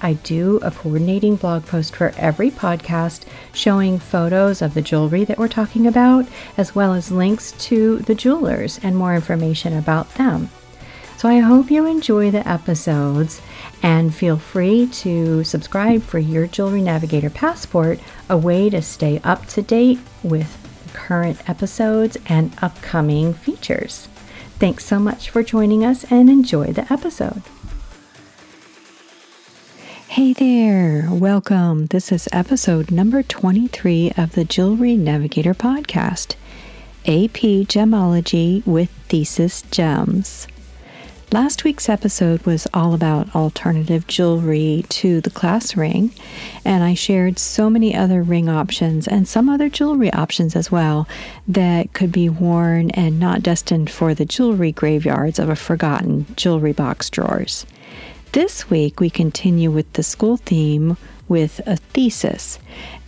I 0.00 0.14
do 0.14 0.58
a 0.62 0.70
coordinating 0.70 1.36
blog 1.36 1.66
post 1.66 1.96
for 1.96 2.12
every 2.16 2.50
podcast 2.50 3.24
showing 3.52 3.98
photos 3.98 4.62
of 4.62 4.74
the 4.74 4.82
jewelry 4.82 5.24
that 5.24 5.38
we're 5.38 5.48
talking 5.48 5.86
about, 5.86 6.26
as 6.56 6.74
well 6.74 6.94
as 6.94 7.10
links 7.10 7.52
to 7.52 7.98
the 7.98 8.14
jewelers 8.14 8.78
and 8.82 8.96
more 8.96 9.14
information 9.14 9.76
about 9.76 10.14
them. 10.14 10.50
So 11.16 11.30
I 11.30 11.38
hope 11.38 11.70
you 11.70 11.86
enjoy 11.86 12.30
the 12.30 12.46
episodes 12.46 13.40
and 13.82 14.14
feel 14.14 14.36
free 14.36 14.86
to 14.86 15.44
subscribe 15.44 16.02
for 16.02 16.18
your 16.18 16.46
Jewelry 16.46 16.82
Navigator 16.82 17.30
Passport, 17.30 17.98
a 18.28 18.36
way 18.36 18.68
to 18.68 18.82
stay 18.82 19.20
up 19.24 19.46
to 19.46 19.62
date 19.62 19.98
with 20.22 20.58
current 20.92 21.48
episodes 21.48 22.18
and 22.26 22.54
upcoming 22.60 23.32
features. 23.32 24.08
Thanks 24.58 24.84
so 24.84 24.98
much 24.98 25.30
for 25.30 25.42
joining 25.42 25.84
us 25.84 26.04
and 26.10 26.28
enjoy 26.28 26.72
the 26.72 26.90
episode. 26.92 27.42
Hey 30.16 30.32
there, 30.32 31.08
welcome. 31.10 31.88
This 31.88 32.10
is 32.10 32.26
episode 32.32 32.90
number 32.90 33.22
23 33.22 34.12
of 34.16 34.32
the 34.32 34.46
Jewelry 34.46 34.96
Navigator 34.96 35.52
podcast, 35.52 36.36
AP 37.04 37.66
Gemology 37.68 38.66
with 38.66 38.88
Thesis 39.08 39.60
Gems. 39.70 40.48
Last 41.32 41.64
week's 41.64 41.90
episode 41.90 42.46
was 42.46 42.66
all 42.72 42.94
about 42.94 43.34
alternative 43.34 44.06
jewelry 44.06 44.86
to 44.88 45.20
the 45.20 45.28
class 45.28 45.76
ring, 45.76 46.12
and 46.64 46.82
I 46.82 46.94
shared 46.94 47.38
so 47.38 47.68
many 47.68 47.94
other 47.94 48.22
ring 48.22 48.48
options 48.48 49.06
and 49.06 49.28
some 49.28 49.50
other 49.50 49.68
jewelry 49.68 50.10
options 50.14 50.56
as 50.56 50.72
well 50.72 51.06
that 51.46 51.92
could 51.92 52.10
be 52.10 52.30
worn 52.30 52.88
and 52.92 53.20
not 53.20 53.42
destined 53.42 53.90
for 53.90 54.14
the 54.14 54.24
jewelry 54.24 54.72
graveyards 54.72 55.38
of 55.38 55.50
a 55.50 55.56
forgotten 55.56 56.24
jewelry 56.36 56.72
box 56.72 57.10
drawers. 57.10 57.66
This 58.36 58.68
week, 58.68 59.00
we 59.00 59.08
continue 59.08 59.70
with 59.70 59.90
the 59.94 60.02
school 60.02 60.36
theme 60.36 60.98
with 61.26 61.58
a 61.66 61.76
thesis. 61.76 62.58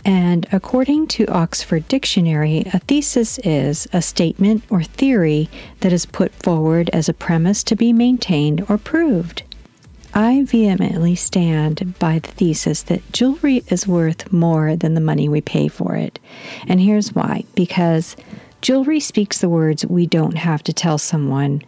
And 0.03 0.47
according 0.51 1.05
to 1.09 1.27
Oxford 1.27 1.87
Dictionary, 1.87 2.63
a 2.73 2.79
thesis 2.79 3.37
is 3.43 3.87
a 3.93 4.01
statement 4.01 4.63
or 4.71 4.81
theory 4.81 5.47
that 5.81 5.93
is 5.93 6.07
put 6.07 6.33
forward 6.33 6.89
as 6.93 7.07
a 7.07 7.13
premise 7.13 7.63
to 7.65 7.75
be 7.75 7.93
maintained 7.93 8.65
or 8.67 8.79
proved. 8.79 9.43
I 10.15 10.45
vehemently 10.45 11.13
stand 11.13 11.99
by 11.99 12.17
the 12.17 12.31
thesis 12.31 12.81
that 12.81 13.13
jewelry 13.13 13.61
is 13.67 13.85
worth 13.85 14.33
more 14.33 14.75
than 14.75 14.95
the 14.95 14.99
money 14.99 15.29
we 15.29 15.41
pay 15.41 15.67
for 15.67 15.95
it. 15.95 16.17
And 16.67 16.81
here's 16.81 17.13
why 17.13 17.43
because 17.53 18.15
jewelry 18.61 18.99
speaks 18.99 19.37
the 19.37 19.47
words 19.47 19.85
we 19.85 20.07
don't 20.07 20.37
have 20.37 20.63
to 20.63 20.73
tell 20.73 20.97
someone 20.97 21.61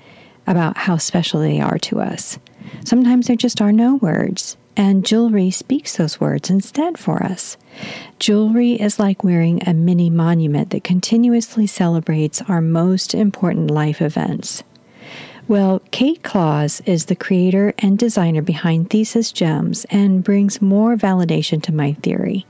about 0.48 0.78
how 0.78 0.98
special 0.98 1.42
they 1.42 1.62
are 1.62 1.78
to 1.78 2.02
us. 2.02 2.40
Sometimes 2.84 3.28
there 3.28 3.36
just 3.36 3.62
are 3.62 3.72
no 3.72 3.96
words, 3.96 4.58
and 4.76 5.06
jewelry 5.06 5.52
speaks 5.52 5.98
those 5.98 6.20
words 6.20 6.50
instead 6.50 6.98
for 6.98 7.24
us. 7.24 7.58
Jewelry 8.20 8.74
is 8.74 9.00
like 9.00 9.24
wearing 9.24 9.68
a 9.68 9.74
mini 9.74 10.10
monument 10.10 10.70
that 10.72 10.84
continuously 10.84 11.68
celebrates 11.68 12.42
our 12.44 12.62
most 12.62 13.14
important 13.14 13.70
life 13.70 14.02
events. 14.02 14.64
Well, 15.48 15.82
Kate 15.92 16.24
Claus 16.24 16.82
is 16.86 17.06
the 17.06 17.16
creator 17.16 17.74
and 17.80 17.98
designer 17.98 18.42
behind 18.42 18.90
Thesis 18.90 19.32
Gems 19.32 19.86
and 19.90 20.24
brings 20.24 20.62
more 20.62 20.96
validation 20.96 21.62
to 21.64 21.74
my 21.74 21.94
theory. 21.94 22.46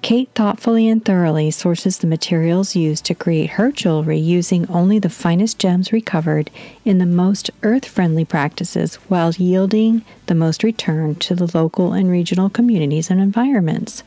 Kate 0.00 0.30
thoughtfully 0.34 0.88
and 0.88 1.04
thoroughly 1.04 1.50
sources 1.50 1.98
the 1.98 2.06
materials 2.06 2.76
used 2.76 3.04
to 3.04 3.14
create 3.14 3.50
her 3.50 3.72
jewelry 3.72 4.18
using 4.18 4.70
only 4.70 4.98
the 4.98 5.10
finest 5.10 5.58
gems 5.58 5.92
recovered 5.92 6.50
in 6.84 6.98
the 6.98 7.06
most 7.06 7.50
earth 7.62 7.84
friendly 7.84 8.24
practices 8.24 8.94
while 9.08 9.32
yielding 9.32 10.04
the 10.26 10.34
most 10.34 10.62
return 10.62 11.14
to 11.16 11.34
the 11.34 11.50
local 11.56 11.92
and 11.92 12.10
regional 12.10 12.48
communities 12.48 13.10
and 13.10 13.20
environments. 13.20 14.02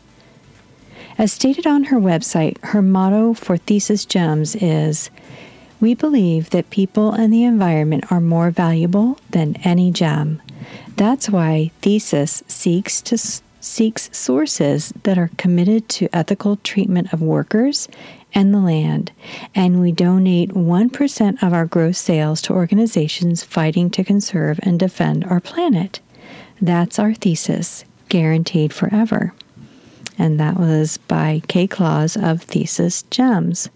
As 1.18 1.34
stated 1.34 1.68
on 1.68 1.86
her 1.86 1.98
website, 1.98 2.58
her 2.64 2.82
motto 2.82 3.34
for 3.34 3.58
Thesis 3.58 4.06
Gems 4.06 4.56
is 4.56 5.10
We 5.80 5.94
believe 5.94 6.52
that 6.52 6.70
people 6.70 7.12
and 7.12 7.34
the 7.34 7.44
environment 7.44 8.12
are 8.12 8.22
more 8.22 8.50
valuable 8.50 9.20
than 9.30 9.58
any 9.64 9.92
gem. 9.92 10.42
That's 10.96 11.30
why 11.30 11.72
Thesis 11.82 12.44
seeks 12.48 13.02
to 13.04 13.18
seeks 13.62 14.10
sources 14.12 14.92
that 15.04 15.18
are 15.18 15.32
committed 15.38 15.88
to 15.90 16.10
ethical 16.14 16.58
treatment 16.58 17.14
of 17.14 17.22
workers 17.22 17.88
and 18.34 18.54
the 18.54 18.60
land, 18.60 19.12
and 19.54 19.82
we 19.82 19.92
donate 19.92 20.50
1% 20.50 21.44
of 21.44 21.54
our 21.54 21.66
gross 21.66 21.98
sales 21.98 22.42
to 22.42 22.54
organizations 22.54 23.44
fighting 23.44 23.90
to 23.92 24.04
conserve 24.04 24.60
and 24.64 24.80
defend 24.80 25.24
our 25.26 25.40
planet. 25.40 26.00
That's 26.62 27.00
our 27.00 27.14
thesis, 27.14 27.84
guaranteed 28.10 28.74
forever. 28.74 29.34
And 30.18 30.40
that 30.40 30.58
was 30.58 30.98
by 30.98 31.42
Kate 31.48 31.72
Claus 31.72 32.16
of 32.16 32.44
Thesis 32.44 33.04
Gems. 33.04 33.70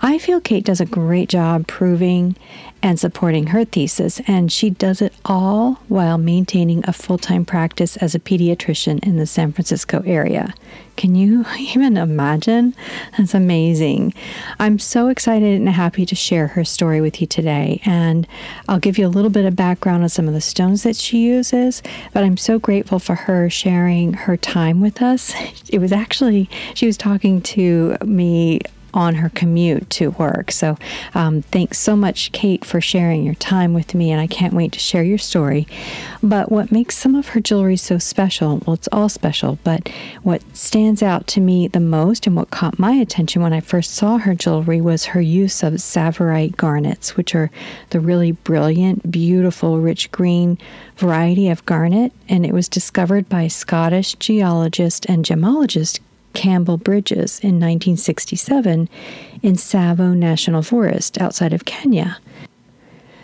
I 0.00 0.18
feel 0.18 0.40
Kate 0.40 0.64
does 0.64 0.80
a 0.80 0.86
great 0.86 1.28
job 1.28 1.66
proving 1.66 2.36
and 2.84 3.00
supporting 3.00 3.46
her 3.46 3.64
thesis, 3.64 4.20
and 4.26 4.52
she 4.52 4.68
does 4.68 5.00
it 5.00 5.14
all 5.24 5.80
while 5.88 6.18
maintaining 6.18 6.84
a 6.86 6.92
full 6.92 7.16
time 7.16 7.46
practice 7.46 7.96
as 7.96 8.14
a 8.14 8.18
pediatrician 8.18 9.02
in 9.02 9.16
the 9.16 9.26
San 9.26 9.52
Francisco 9.52 10.02
area. 10.04 10.52
Can 10.96 11.14
you 11.14 11.46
even 11.58 11.96
imagine? 11.96 12.74
That's 13.16 13.32
amazing. 13.32 14.12
I'm 14.58 14.78
so 14.78 15.08
excited 15.08 15.58
and 15.58 15.68
happy 15.70 16.04
to 16.04 16.14
share 16.14 16.48
her 16.48 16.62
story 16.62 17.00
with 17.00 17.22
you 17.22 17.26
today, 17.26 17.80
and 17.86 18.26
I'll 18.68 18.78
give 18.78 18.98
you 18.98 19.06
a 19.06 19.08
little 19.08 19.30
bit 19.30 19.46
of 19.46 19.56
background 19.56 20.02
on 20.02 20.10
some 20.10 20.28
of 20.28 20.34
the 20.34 20.42
stones 20.42 20.82
that 20.82 20.96
she 20.96 21.24
uses, 21.24 21.82
but 22.12 22.22
I'm 22.22 22.36
so 22.36 22.58
grateful 22.58 22.98
for 22.98 23.14
her 23.14 23.48
sharing 23.48 24.12
her 24.12 24.36
time 24.36 24.82
with 24.82 25.00
us. 25.00 25.32
It 25.70 25.78
was 25.80 25.92
actually, 25.92 26.48
she 26.74 26.86
was 26.86 26.96
talking 26.96 27.40
to 27.42 27.96
me 28.04 28.60
on 28.94 29.16
her 29.16 29.28
commute 29.28 29.90
to 29.90 30.12
work. 30.12 30.50
So, 30.50 30.78
um, 31.14 31.42
thanks 31.42 31.78
so 31.78 31.94
much, 31.96 32.32
Kate, 32.32 32.64
for 32.64 32.80
sharing 32.80 33.24
your 33.24 33.34
time 33.34 33.74
with 33.74 33.94
me, 33.94 34.10
and 34.10 34.20
I 34.20 34.26
can't 34.26 34.54
wait 34.54 34.72
to 34.72 34.78
share 34.78 35.02
your 35.02 35.18
story. 35.18 35.66
But 36.22 36.50
what 36.50 36.72
makes 36.72 36.96
some 36.96 37.14
of 37.14 37.28
her 37.28 37.40
jewelry 37.40 37.76
so 37.76 37.98
special, 37.98 38.62
well, 38.66 38.74
it's 38.74 38.88
all 38.92 39.08
special, 39.08 39.58
but 39.64 39.88
what 40.22 40.42
stands 40.56 41.02
out 41.02 41.26
to 41.28 41.40
me 41.40 41.68
the 41.68 41.80
most 41.80 42.26
and 42.26 42.36
what 42.36 42.50
caught 42.50 42.78
my 42.78 42.92
attention 42.92 43.42
when 43.42 43.52
I 43.52 43.60
first 43.60 43.92
saw 43.92 44.18
her 44.18 44.34
jewelry 44.34 44.80
was 44.80 45.06
her 45.06 45.20
use 45.20 45.62
of 45.62 45.74
tsavorite 45.74 46.56
garnets, 46.56 47.16
which 47.16 47.34
are 47.34 47.50
the 47.90 48.00
really 48.00 48.32
brilliant, 48.32 49.10
beautiful, 49.10 49.80
rich 49.80 50.10
green 50.12 50.58
variety 50.96 51.48
of 51.48 51.66
garnet, 51.66 52.12
and 52.28 52.46
it 52.46 52.52
was 52.52 52.68
discovered 52.68 53.28
by 53.28 53.48
Scottish 53.48 54.14
geologist 54.14 55.04
and 55.06 55.24
gemologist 55.24 56.00
Campbell 56.34 56.76
Bridges 56.76 57.38
in 57.40 57.60
1967 57.60 58.88
in 59.42 59.54
Tsavo 59.54 60.14
National 60.14 60.62
Forest 60.62 61.20
outside 61.20 61.52
of 61.52 61.64
Kenya. 61.64 62.18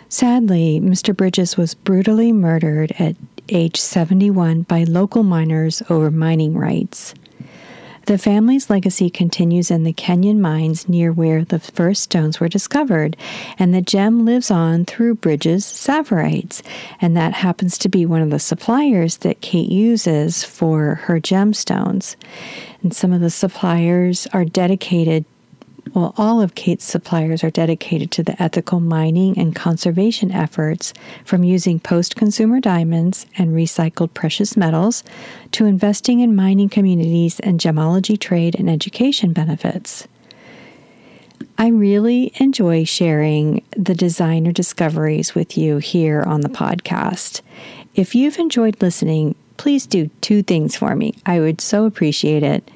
Sadly, 0.09 0.79
Mr. 0.81 1.15
Bridges 1.15 1.55
was 1.55 1.75
brutally 1.75 2.31
murdered 2.31 2.93
at 2.99 3.15
age 3.49 3.79
71 3.79 4.63
by 4.63 4.83
local 4.83 5.23
miners 5.23 5.81
over 5.89 6.11
mining 6.11 6.57
rights. 6.57 7.13
The 8.07 8.17
family's 8.17 8.69
legacy 8.69 9.09
continues 9.11 9.69
in 9.69 9.83
the 9.83 9.93
Kenyan 9.93 10.39
mines 10.39 10.89
near 10.89 11.11
where 11.11 11.45
the 11.45 11.59
first 11.59 12.01
stones 12.01 12.39
were 12.39 12.49
discovered, 12.49 13.15
and 13.59 13.73
the 13.73 13.81
gem 13.81 14.25
lives 14.25 14.49
on 14.49 14.85
through 14.85 15.15
Bridges 15.15 15.65
Tsavorites, 15.65 16.63
and 16.99 17.15
that 17.15 17.33
happens 17.33 17.77
to 17.77 17.89
be 17.89 18.05
one 18.07 18.21
of 18.21 18.31
the 18.31 18.39
suppliers 18.39 19.17
that 19.17 19.41
Kate 19.41 19.69
uses 19.69 20.43
for 20.43 20.95
her 20.95 21.19
gemstones. 21.19 22.15
And 22.81 22.93
some 22.93 23.13
of 23.13 23.21
the 23.21 23.29
suppliers 23.29 24.27
are 24.33 24.45
dedicated 24.45 25.23
well, 25.93 26.13
all 26.17 26.41
of 26.41 26.55
Kate's 26.55 26.85
suppliers 26.85 27.43
are 27.43 27.49
dedicated 27.49 28.11
to 28.11 28.23
the 28.23 28.41
ethical 28.41 28.79
mining 28.79 29.37
and 29.37 29.55
conservation 29.55 30.31
efforts 30.31 30.93
from 31.25 31.43
using 31.43 31.79
post 31.79 32.15
consumer 32.15 32.59
diamonds 32.59 33.25
and 33.37 33.49
recycled 33.51 34.13
precious 34.13 34.55
metals 34.55 35.03
to 35.51 35.65
investing 35.65 36.21
in 36.21 36.35
mining 36.35 36.69
communities 36.69 37.39
and 37.41 37.59
gemology 37.59 38.17
trade 38.17 38.55
and 38.57 38.69
education 38.69 39.33
benefits. 39.33 40.07
I 41.57 41.67
really 41.67 42.31
enjoy 42.39 42.85
sharing 42.85 43.63
the 43.75 43.93
designer 43.93 44.51
discoveries 44.51 45.35
with 45.35 45.57
you 45.57 45.77
here 45.77 46.23
on 46.23 46.41
the 46.41 46.49
podcast. 46.49 47.41
If 47.93 48.15
you've 48.15 48.39
enjoyed 48.39 48.81
listening, 48.81 49.35
please 49.57 49.85
do 49.85 50.09
two 50.21 50.41
things 50.41 50.75
for 50.75 50.95
me. 50.95 51.15
I 51.25 51.39
would 51.39 51.59
so 51.59 51.85
appreciate 51.85 52.43
it. 52.43 52.71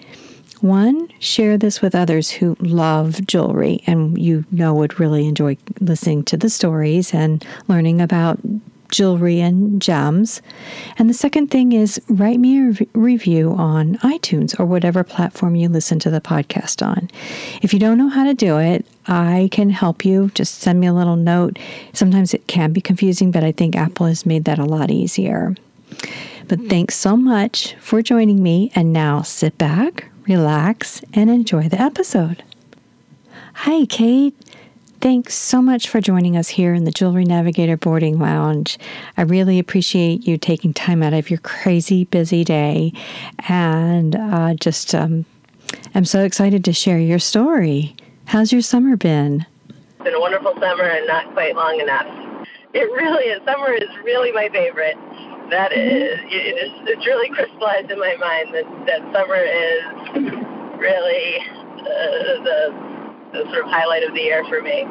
One, 0.62 1.10
share 1.20 1.58
this 1.58 1.82
with 1.82 1.96
others 1.96 2.32
who 2.32 2.56
love 2.60 3.26
jewelry 3.26 3.82
and 3.86 4.18
you 4.18 4.46
know 4.52 4.74
would 4.74 5.00
really 5.00 5.28
enjoy 5.28 5.58
listening 5.80 6.24
to 6.26 6.38
the 6.38 6.50
stories 6.50 7.14
and 7.14 7.46
learning 7.68 8.02
about 8.02 8.40
jewelry 8.90 9.42
and 9.42 9.82
gems. 9.82 10.42
And 10.98 11.10
the 11.10 11.14
second 11.14 11.52
thing 11.52 11.74
is 11.74 12.02
write 12.08 12.40
me 12.40 12.60
a 12.60 12.72
re- 12.72 12.88
review 12.94 13.52
on 13.54 13.96
iTunes 13.98 14.58
or 14.60 14.66
whatever 14.66 15.04
platform 15.04 15.56
you 15.56 15.70
listen 15.70 16.00
to 16.00 16.10
the 16.10 16.22
podcast 16.22 16.86
on. 16.86 17.10
If 17.62 17.74
you 17.74 17.80
don't 17.80 17.98
know 17.98 18.10
how 18.10 18.24
to 18.24 18.34
do 18.34 18.58
it, 18.58 18.86
I 19.08 19.50
can 19.52 19.70
help 19.70 20.06
you. 20.06 20.32
Just 20.36 20.60
send 20.60 20.80
me 20.80 20.88
a 20.88 20.94
little 20.94 21.16
note. 21.16 21.60
Sometimes 21.94 22.34
it 22.34 22.48
can 22.48 22.74
be 22.74 22.82
confusing, 22.82 23.32
but 23.32 23.44
I 23.44 23.52
think 23.52 23.76
Apple 23.76 24.06
has 24.06 24.26
made 24.26 24.46
that 24.46 24.60
a 24.60 24.66
lot 24.66 24.92
easier. 24.92 25.56
But 26.48 26.68
thanks 26.70 26.96
so 26.96 27.18
much 27.18 27.76
for 27.80 28.02
joining 28.02 28.44
me. 28.44 28.72
And 28.76 28.94
now 28.94 29.24
sit 29.24 29.58
back, 29.58 30.10
relax, 30.28 31.02
and 31.14 31.30
enjoy 31.30 31.70
the 31.70 31.82
episode. 31.82 32.44
Hi, 33.54 33.86
Kate. 33.86 34.36
Thanks 35.02 35.36
so 35.36 35.62
much 35.62 35.88
for 35.88 36.02
joining 36.02 36.36
us 36.36 36.48
here 36.48 36.74
in 36.74 36.84
the 36.84 36.92
Jewelry 36.92 37.26
Navigator 37.26 37.78
Boarding 37.78 38.18
Lounge. 38.18 38.80
I 39.18 39.22
really 39.22 39.60
appreciate 39.60 40.28
you 40.28 40.38
taking 40.38 40.74
time 40.74 41.04
out 41.04 41.14
of 41.14 41.30
your 41.30 41.40
crazy 41.40 42.06
busy 42.06 42.44
day 42.44 42.92
and 43.48 44.16
uh, 44.16 44.56
just 44.56 44.96
um, 44.96 45.26
I'm 45.94 46.06
so 46.06 46.24
excited 46.24 46.66
to 46.66 46.74
share 46.74 46.98
your 46.98 47.20
story. 47.20 47.96
How's 48.26 48.52
your 48.52 48.62
summer 48.62 48.96
been? 48.96 49.46
It's 49.70 50.04
been 50.04 50.16
a 50.16 50.20
wonderful 50.20 50.54
summer 50.60 50.84
and 50.86 51.06
not 51.06 51.32
quite 51.34 51.56
long 51.56 51.80
enough. 51.80 52.48
It 52.74 52.92
really 52.92 53.26
is. 53.26 53.44
Summer 53.46 53.74
is 53.74 53.90
really 54.04 54.32
my 54.32 54.50
favorite. 54.50 54.98
That 55.52 55.72
is, 55.74 56.20
it 56.26 56.58
is, 56.58 56.72
it's 56.90 57.06
really 57.06 57.30
crystallized 57.30 57.92
in 57.92 58.00
my 58.00 58.16
mind 58.18 58.50
that, 58.56 58.66
that 58.90 59.02
summer 59.14 59.38
is 59.38 59.86
really 60.82 61.38
uh, 61.86 62.42
the 62.42 62.60
the 63.32 63.44
sort 63.52 63.66
of 63.66 63.70
highlight 63.70 64.04
of 64.04 64.14
the 64.16 64.22
year 64.22 64.44
for 64.50 64.62
me. 64.62 64.86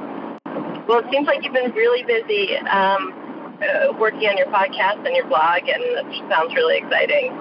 Well, 0.86 1.00
it 1.00 1.06
seems 1.10 1.26
like 1.26 1.42
you've 1.42 1.54
been 1.54 1.72
really 1.72 2.04
busy 2.04 2.56
um, 2.68 3.10
uh, 3.58 3.96
working 3.98 4.28
on 4.28 4.36
your 4.36 4.46
podcast 4.48 5.04
and 5.06 5.16
your 5.16 5.26
blog, 5.26 5.64
and 5.64 5.80
it 5.80 6.30
sounds 6.30 6.54
really 6.54 6.76
exciting. 6.76 7.32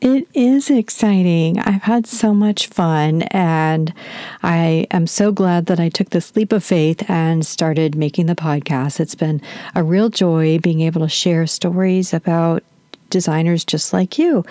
It 0.00 0.28
is 0.32 0.70
exciting. 0.70 1.58
I've 1.58 1.82
had 1.82 2.06
so 2.06 2.32
much 2.32 2.68
fun, 2.68 3.22
and 3.22 3.92
I 4.44 4.86
am 4.92 5.08
so 5.08 5.32
glad 5.32 5.66
that 5.66 5.80
I 5.80 5.88
took 5.88 6.10
this 6.10 6.36
leap 6.36 6.52
of 6.52 6.62
faith 6.62 7.08
and 7.10 7.44
started 7.44 7.96
making 7.96 8.26
the 8.26 8.36
podcast. 8.36 9.00
It's 9.00 9.16
been 9.16 9.42
a 9.74 9.82
real 9.82 10.08
joy 10.08 10.60
being 10.60 10.82
able 10.82 11.00
to 11.00 11.08
share 11.08 11.48
stories 11.48 12.14
about 12.14 12.62
designers 13.10 13.64
just 13.64 13.92
like 13.92 14.18
you. 14.18 14.44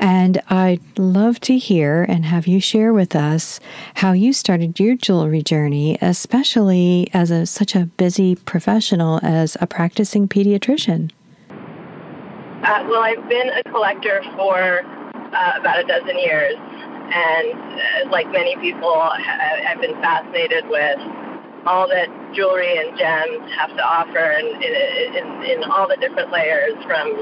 And 0.00 0.40
I'd 0.48 0.80
love 0.98 1.40
to 1.40 1.58
hear 1.58 2.04
and 2.04 2.24
have 2.24 2.46
you 2.46 2.58
share 2.58 2.94
with 2.94 3.14
us 3.14 3.60
how 3.96 4.12
you 4.12 4.32
started 4.32 4.80
your 4.80 4.96
jewelry 4.96 5.42
journey, 5.42 5.98
especially 6.00 7.10
as 7.12 7.30
a, 7.30 7.44
such 7.44 7.74
a 7.74 7.90
busy 7.98 8.34
professional 8.34 9.20
as 9.22 9.58
a 9.60 9.66
practicing 9.66 10.26
pediatrician. 10.26 11.10
Uh, 12.66 12.82
well, 12.90 13.00
I've 13.00 13.28
been 13.28 13.48
a 13.48 13.62
collector 13.70 14.22
for 14.34 14.82
uh, 15.14 15.52
about 15.60 15.78
a 15.78 15.86
dozen 15.86 16.18
years. 16.18 16.58
And 16.58 17.54
uh, 17.54 18.10
like 18.10 18.26
many 18.32 18.56
people, 18.56 18.90
I've 18.90 19.80
been 19.80 19.94
fascinated 20.02 20.66
with 20.66 20.98
all 21.64 21.86
that 21.86 22.10
jewelry 22.34 22.74
and 22.74 22.98
gems 22.98 23.38
have 23.54 23.70
to 23.70 23.84
offer 23.86 24.18
in, 24.18 24.46
in, 24.58 25.26
in 25.46 25.64
all 25.70 25.86
the 25.86 25.96
different 26.00 26.32
layers 26.32 26.74
from 26.90 27.14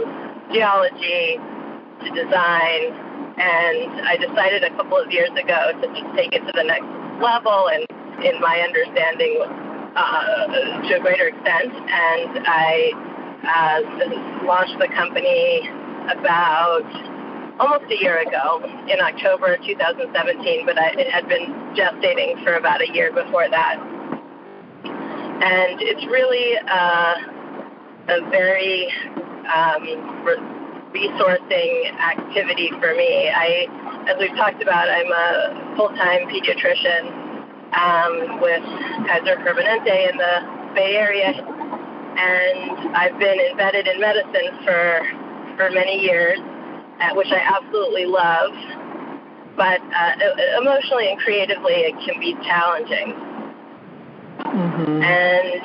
geology 0.50 1.36
to 1.36 2.08
design. 2.08 2.80
And 3.36 4.00
I 4.00 4.16
decided 4.16 4.64
a 4.64 4.70
couple 4.80 4.96
of 4.96 5.12
years 5.12 5.28
ago 5.36 5.76
to 5.76 5.86
just 5.92 6.08
take 6.16 6.32
it 6.32 6.40
to 6.40 6.52
the 6.56 6.64
next 6.64 6.88
level 7.20 7.68
and 7.68 7.84
in 8.24 8.40
my 8.40 8.64
understanding 8.64 9.44
uh, 9.94 10.88
to 10.88 10.96
a 10.96 11.00
greater 11.00 11.28
extent. 11.28 11.68
And 11.68 12.48
I 12.48 13.13
uh, 13.46 14.44
launched 14.44 14.78
the 14.78 14.88
company 14.88 15.68
about 16.10 16.84
almost 17.58 17.90
a 17.90 17.96
year 18.00 18.18
ago 18.18 18.60
in 18.88 19.00
October 19.00 19.56
2017, 19.64 20.66
but 20.66 20.78
I, 20.78 20.90
it 20.98 21.10
had 21.10 21.28
been 21.28 21.52
gestating 21.74 22.42
for 22.42 22.54
about 22.54 22.82
a 22.82 22.92
year 22.92 23.12
before 23.12 23.48
that. 23.48 23.76
And 24.84 25.80
it's 25.80 26.04
really 26.06 26.58
uh, 26.66 27.14
a 28.08 28.30
very 28.30 28.90
um, 29.46 29.84
resourcing 30.94 31.90
activity 31.98 32.70
for 32.80 32.94
me. 32.94 33.30
I, 33.30 33.66
as 34.08 34.16
we've 34.18 34.36
talked 34.36 34.62
about, 34.62 34.88
I'm 34.88 35.10
a 35.12 35.74
full-time 35.76 36.28
pediatrician 36.30 37.24
um, 37.74 38.40
with 38.40 38.62
Kaiser 39.06 39.36
Permanente 39.42 40.10
in 40.10 40.16
the 40.16 40.72
Bay 40.74 40.96
Area, 40.96 41.32
and 42.18 42.96
I've 42.96 43.18
been 43.18 43.38
embedded 43.40 43.86
in 43.86 44.00
medicine 44.00 44.64
for 44.64 45.02
for 45.56 45.70
many 45.70 46.00
years, 46.00 46.38
uh, 47.00 47.14
which 47.14 47.28
I 47.30 47.38
absolutely 47.38 48.06
love. 48.06 48.52
But 49.56 49.80
uh, 49.80 50.60
emotionally 50.60 51.10
and 51.10 51.18
creatively, 51.20 51.86
it 51.86 51.94
can 52.04 52.18
be 52.18 52.34
challenging. 52.42 53.14
Mm-hmm. 54.40 55.02
And, 55.02 55.62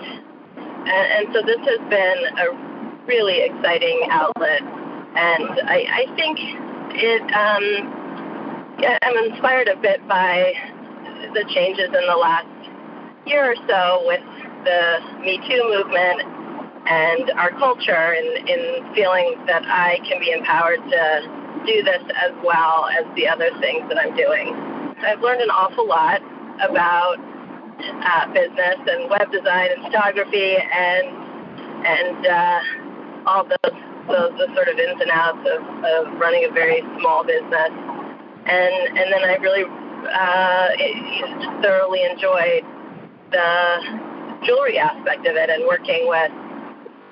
and 0.87 1.05
and 1.17 1.33
so 1.33 1.41
this 1.41 1.57
has 1.57 1.81
been 1.89 2.19
a 2.37 3.05
really 3.07 3.41
exciting 3.41 4.07
outlet. 4.11 4.61
And 4.61 5.59
I, 5.65 6.05
I 6.05 6.15
think 6.15 6.37
it, 6.93 7.21
um, 7.33 7.65
I'm 9.01 9.31
inspired 9.31 9.67
a 9.67 9.75
bit 9.75 10.07
by 10.07 10.53
the 11.33 11.43
changes 11.53 11.87
in 11.87 12.05
the 12.05 12.15
last 12.15 12.47
year 13.25 13.51
or 13.51 13.55
so 13.67 14.03
with 14.05 14.21
the 14.65 14.99
Me 15.21 15.37
Too 15.49 15.63
movement 15.67 16.38
and 16.89 17.29
our 17.37 17.51
culture 17.51 18.13
in, 18.13 18.47
in 18.47 18.93
feeling 18.95 19.37
that 19.45 19.63
I 19.65 19.99
can 20.09 20.19
be 20.19 20.31
empowered 20.31 20.81
to 20.89 21.63
do 21.65 21.83
this 21.83 22.01
as 22.17 22.33
well 22.43 22.89
as 22.97 23.05
the 23.15 23.27
other 23.27 23.51
things 23.61 23.87
that 23.89 23.97
I'm 23.99 24.15
doing. 24.15 24.57
I've 25.05 25.21
learned 25.21 25.41
an 25.41 25.51
awful 25.51 25.87
lot 25.87 26.21
about 26.59 27.17
uh, 27.79 28.33
business 28.33 28.79
and 28.89 29.09
web 29.09 29.31
design 29.31 29.69
and 29.77 29.85
photography 29.85 30.57
and 30.57 31.29
and 31.79 32.25
uh, 32.25 32.59
all 33.25 33.45
those, 33.45 33.77
the, 34.07 34.35
the 34.35 34.47
sort 34.53 34.67
of 34.67 34.77
ins 34.77 34.99
and 34.99 35.11
outs 35.11 35.47
of, 35.47 35.61
of 35.85 36.19
running 36.19 36.43
a 36.43 36.51
very 36.51 36.81
small 36.99 37.23
business. 37.23 37.71
And, 38.45 38.97
and 38.97 39.07
then 39.13 39.23
I 39.23 39.37
really 39.39 39.63
uh, 39.63 41.61
thoroughly 41.61 42.03
enjoyed 42.03 42.65
the 43.31 44.43
jewelry 44.43 44.77
aspect 44.77 45.25
of 45.27 45.35
it 45.35 45.49
and 45.49 45.63
working 45.67 46.07
with 46.07 46.31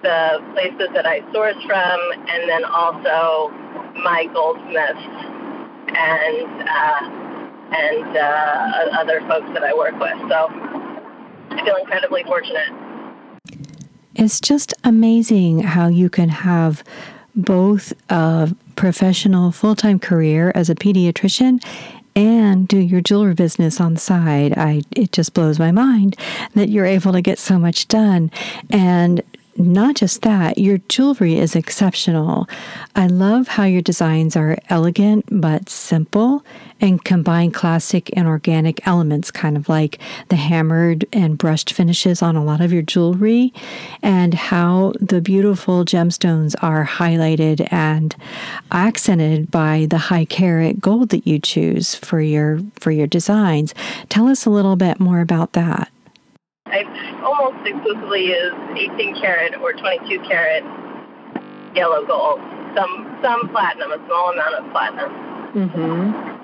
the 0.07 0.39
places 0.53 0.87
that 0.93 1.05
I 1.05 1.19
source 1.33 1.61
from 1.65 1.99
and 2.29 2.47
then 2.47 2.63
also 2.63 3.49
my 4.01 4.25
goldsmiths 4.33 5.03
and 5.91 6.63
uh, 6.63 7.03
and 7.75 8.15
uh, 8.15 8.99
other 9.01 9.19
folks 9.27 9.47
that 9.53 9.63
I 9.63 9.73
work 9.73 9.99
with. 9.99 10.17
So 10.29 10.47
I 11.51 11.61
feel 11.65 11.75
incredibly 11.75 12.23
fortunate. 12.23 12.69
It's 14.15 14.39
just 14.39 14.73
amazing 14.85 15.59
how 15.59 15.89
you 15.89 16.09
can 16.09 16.29
have 16.29 16.83
both 17.35 17.91
a 18.09 18.55
professional 18.77 19.51
full 19.51 19.75
time 19.75 19.99
career 19.99 20.53
as 20.55 20.69
a 20.69 20.75
pediatrician 20.75 21.61
and 22.15 22.67
do 22.67 22.79
your 22.79 23.01
jewelry 23.01 23.35
business 23.35 23.81
on 23.81 23.95
the 23.95 23.99
side. 23.99 24.57
I 24.57 24.83
it 24.95 25.11
just 25.11 25.33
blows 25.33 25.59
my 25.59 25.71
mind 25.71 26.15
that 26.55 26.69
you're 26.69 26.85
able 26.85 27.11
to 27.11 27.21
get 27.21 27.39
so 27.39 27.59
much 27.59 27.89
done. 27.89 28.31
And 28.69 29.21
not 29.57 29.95
just 29.95 30.21
that, 30.21 30.57
your 30.57 30.77
jewelry 30.89 31.37
is 31.37 31.55
exceptional. 31.55 32.47
I 32.95 33.07
love 33.07 33.47
how 33.47 33.63
your 33.63 33.81
designs 33.81 34.35
are 34.35 34.57
elegant 34.69 35.25
but 35.31 35.69
simple 35.69 36.45
and 36.79 37.03
combine 37.03 37.51
classic 37.51 38.09
and 38.15 38.27
organic 38.27 38.85
elements, 38.87 39.31
kind 39.31 39.57
of 39.57 39.67
like 39.67 39.99
the 40.29 40.35
hammered 40.35 41.05
and 41.11 41.37
brushed 41.37 41.73
finishes 41.73 42.21
on 42.21 42.35
a 42.35 42.43
lot 42.43 42.61
of 42.61 42.71
your 42.71 42.83
jewelry, 42.83 43.51
and 44.03 44.33
how 44.33 44.93
the 44.99 45.21
beautiful 45.21 45.83
gemstones 45.85 46.55
are 46.61 46.85
highlighted 46.85 47.67
and 47.71 48.15
accented 48.71 49.49
by 49.49 49.87
the 49.89 49.97
high 49.97 50.25
carat 50.25 50.79
gold 50.79 51.09
that 51.09 51.25
you 51.25 51.39
choose 51.39 51.95
for 51.95 52.21
your 52.21 52.59
for 52.75 52.91
your 52.91 53.07
designs. 53.07 53.73
Tell 54.09 54.27
us 54.27 54.45
a 54.45 54.51
little 54.51 54.75
bit 54.75 54.99
more 54.99 55.19
about 55.19 55.53
that. 55.53 55.89
I 56.71 57.21
almost 57.23 57.65
exclusively 57.65 58.27
use 58.27 58.53
18 58.75 59.19
karat 59.19 59.55
or 59.61 59.73
22 59.73 60.19
karat 60.27 60.63
yellow 61.75 62.05
gold. 62.05 62.39
Some 62.75 63.19
some 63.21 63.49
platinum, 63.49 63.91
a 63.91 64.05
small 64.05 64.33
amount 64.33 64.55
of 64.55 64.71
platinum. 64.71 65.11
Mm-hmm. 65.53 66.37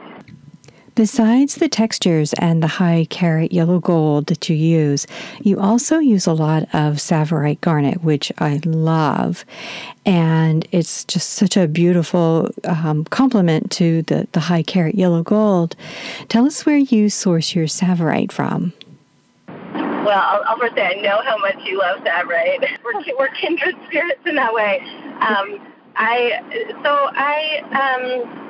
Besides 0.96 1.56
the 1.56 1.70
textures 1.70 2.34
and 2.34 2.62
the 2.62 2.68
high 2.68 3.08
carat 3.10 3.52
yellow 3.52 3.80
gold 3.80 4.28
that 4.28 4.48
you 4.48 4.56
use, 4.56 5.08
you 5.42 5.60
also 5.60 5.98
use 5.98 6.28
a 6.28 6.34
lot 6.34 6.64
of 6.72 6.98
Tsavorite 6.98 7.62
garnet, 7.62 8.04
which 8.04 8.32
I 8.38 8.62
love. 8.64 9.44
And 10.06 10.68
it's 10.72 11.04
just 11.06 11.32
such 11.32 11.58
a 11.58 11.68
beautiful 11.68 12.52
um, 12.66 13.06
complement 13.06 13.72
to 13.72 14.04
the, 14.04 14.28
the 14.34 14.40
high 14.40 14.62
carat 14.62 14.94
yellow 14.94 15.24
gold. 15.24 15.76
Tell 16.30 16.46
us 16.46 16.64
where 16.64 16.78
you 16.78 17.10
source 17.10 17.56
your 17.56 17.66
Tsavorite 17.66 18.32
from. 18.32 18.72
Well, 20.04 20.20
I'll, 20.20 20.44
I'll 20.46 20.60
first 20.60 20.76
say 20.76 20.84
I 20.84 21.02
know 21.02 21.22
how 21.24 21.38
much 21.38 21.56
you 21.64 21.80
love 21.80 22.00
Tsavorite. 22.04 22.60
we're, 22.84 23.02
we're 23.18 23.34
kindred 23.40 23.76
spirits 23.88 24.20
in 24.26 24.36
that 24.36 24.54
way. 24.54 24.80
Um, 25.22 25.60
I 25.96 26.44
so 26.84 26.92
I 27.16 27.64
um, 27.72 28.44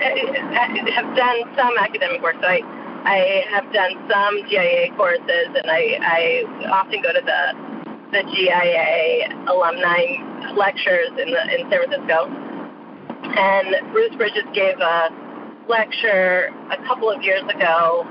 I 0.00 0.90
have 0.94 1.14
done 1.14 1.54
some 1.54 1.76
academic 1.78 2.22
work. 2.22 2.36
So 2.40 2.48
I 2.48 2.62
I 3.04 3.44
have 3.50 3.70
done 3.74 3.92
some 4.08 4.48
GIA 4.48 4.94
courses, 4.96 5.52
and 5.52 5.68
I 5.68 6.00
I 6.00 6.68
often 6.70 7.02
go 7.02 7.12
to 7.12 7.20
the 7.20 7.66
the 8.12 8.22
GIA 8.32 9.28
alumni 9.52 10.16
lectures 10.56 11.10
in 11.20 11.30
the 11.30 11.42
in 11.54 11.68
San 11.68 11.84
Francisco. 11.84 12.32
And 13.36 13.92
Bruce 13.92 14.14
Bridges 14.16 14.48
gave 14.54 14.78
a 14.80 15.10
lecture 15.68 16.54
a 16.70 16.76
couple 16.86 17.10
of 17.10 17.22
years 17.22 17.42
ago, 17.42 18.06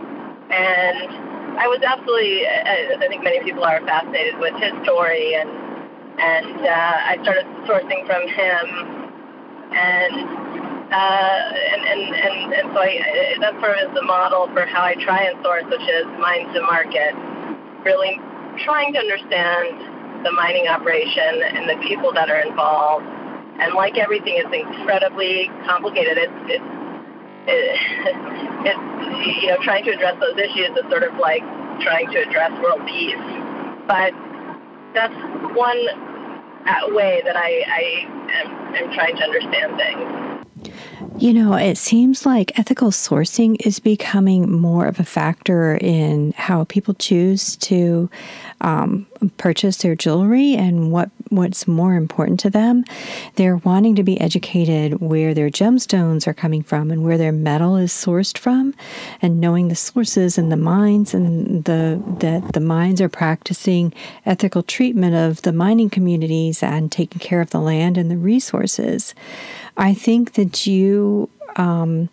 and 0.52 1.35
I 1.56 1.68
was 1.68 1.80
absolutely, 1.86 2.44
uh, 2.46 3.00
I 3.00 3.08
think 3.08 3.24
many 3.24 3.40
people 3.40 3.64
are 3.64 3.80
fascinated 3.86 4.40
with 4.40 4.54
his 4.60 4.74
story, 4.84 5.36
and 5.36 5.50
and 6.16 6.60
uh, 6.64 7.12
I 7.12 7.20
started 7.24 7.46
sourcing 7.68 8.04
from 8.08 8.24
him, 8.28 8.64
and 9.72 10.16
uh, 10.92 11.42
and, 11.72 11.82
and 11.86 12.02
and 12.16 12.36
and 12.54 12.66
so 12.74 12.80
I, 12.80 13.38
that 13.40 13.54
sort 13.60 13.78
of 13.80 13.90
is 13.90 13.92
the 13.96 14.04
model 14.04 14.48
for 14.54 14.66
how 14.66 14.84
I 14.84 14.96
try 15.00 15.24
and 15.32 15.40
source, 15.44 15.64
which 15.72 15.88
is 15.88 16.06
mine 16.20 16.52
to 16.54 16.62
market, 16.62 17.16
really 17.84 18.20
trying 18.64 18.94
to 18.94 19.00
understand 19.00 20.26
the 20.26 20.32
mining 20.32 20.68
operation 20.68 21.44
and 21.56 21.70
the 21.70 21.78
people 21.88 22.12
that 22.14 22.30
are 22.30 22.42
involved. 22.42 23.06
And 23.60 23.74
like 23.74 23.98
everything, 23.98 24.36
it's 24.36 24.52
incredibly 24.52 25.48
complicated. 25.64 26.18
It's 26.20 26.60
it's 26.60 26.75
it's 28.66 29.42
you 29.42 29.48
know 29.48 29.58
trying 29.62 29.84
to 29.86 29.92
address 29.92 30.20
those 30.20 30.38
issues 30.38 30.76
is 30.76 30.90
sort 30.90 31.04
of 31.04 31.16
like 31.18 31.44
trying 31.82 32.10
to 32.12 32.20
address 32.28 32.52
world 32.62 32.86
peace. 32.88 33.16
But 33.88 34.14
that's 34.94 35.14
one 35.56 35.78
uh, 36.66 36.94
way 36.96 37.22
that 37.24 37.36
I, 37.36 37.64
I 37.68 37.84
am, 38.32 38.76
am 38.76 38.94
trying 38.94 39.16
to 39.18 39.24
understand 39.24 39.78
things. 39.78 40.36
You 41.18 41.34
know, 41.34 41.54
it 41.54 41.78
seems 41.78 42.26
like 42.26 42.58
ethical 42.60 42.90
sourcing 42.90 43.56
is 43.66 43.80
becoming 43.80 44.52
more 44.52 44.86
of 44.86 45.00
a 45.00 45.06
factor 45.06 45.78
in 45.78 46.34
how 46.36 46.66
people 46.66 46.94
choose 46.94 47.56
to 47.58 48.10
um, 48.62 49.08
purchase 49.38 49.78
their 49.78 49.96
jewelry 49.96 50.56
and 50.56 50.92
what 50.92 51.10
what's 51.30 51.68
more 51.68 51.96
important 51.96 52.40
to 52.42 52.50
them. 52.50 52.84
They're 53.36 53.58
wanting 53.58 53.96
to 53.96 54.04
be 54.04 54.20
educated 54.20 55.02
where 55.02 55.34
their 55.34 55.50
gemstones 55.50 56.28
are 56.28 56.34
coming 56.34 56.64
from 56.64 56.92
and 56.92 57.04
where 57.04 57.18
their 57.18 57.32
metal 57.32 57.76
is 57.76 57.92
sourced 57.92 58.38
from, 58.38 58.74
and 59.22 59.40
knowing 59.40 59.68
the 59.68 59.76
sources 59.76 60.38
and 60.38 60.52
the 60.52 60.58
mines 60.58 61.14
and 61.14 61.64
the 61.66 62.02
that 62.20 62.54
the 62.54 62.60
mines 62.60 63.02
are 63.02 63.10
practicing 63.10 63.94
ethical 64.26 64.64
treatment 64.64 65.16
of 65.16 65.42
the 65.42 65.54
mining 65.54 65.90
communities 65.90 66.64
and 66.64 66.92
taking 66.92 67.20
care 67.20 67.42
of 67.42 67.52
the 67.52 67.60
land 67.60 67.98
and 67.98 68.10
the 68.10 68.18
resources. 68.18 69.14
I 69.78 69.94
think 69.94 70.34
that 70.34 70.66
you 70.66 71.30
um, 71.58 72.10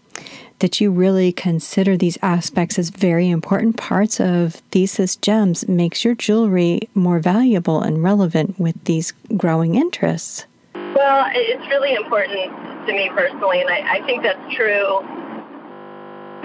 that 0.63 0.81
you 0.81 0.93
really 0.93 1.33
consider 1.33 1.97
these 1.97 2.17
aspects 2.23 2.79
as 2.79 2.89
very 2.89 3.29
important 3.29 3.77
parts 3.77 4.21
of 4.21 4.55
Thesis 4.71 5.17
Gems 5.17 5.67
makes 5.69 6.05
your 6.05 6.15
jewelry 6.15 6.89
more 6.95 7.19
valuable 7.19 7.83
and 7.83 8.03
relevant 8.03 8.61
with 8.61 8.83
these 8.85 9.13
growing 9.37 9.75
interests. 9.75 10.47
Well, 10.75 11.27
it's 11.35 11.67
really 11.67 11.95
important 11.95 12.87
to 12.87 12.93
me 12.93 13.11
personally, 13.11 13.61
and 13.61 13.71
I, 13.71 13.99
I 13.99 14.07
think 14.07 14.23
that's 14.23 14.55
true. 14.55 15.03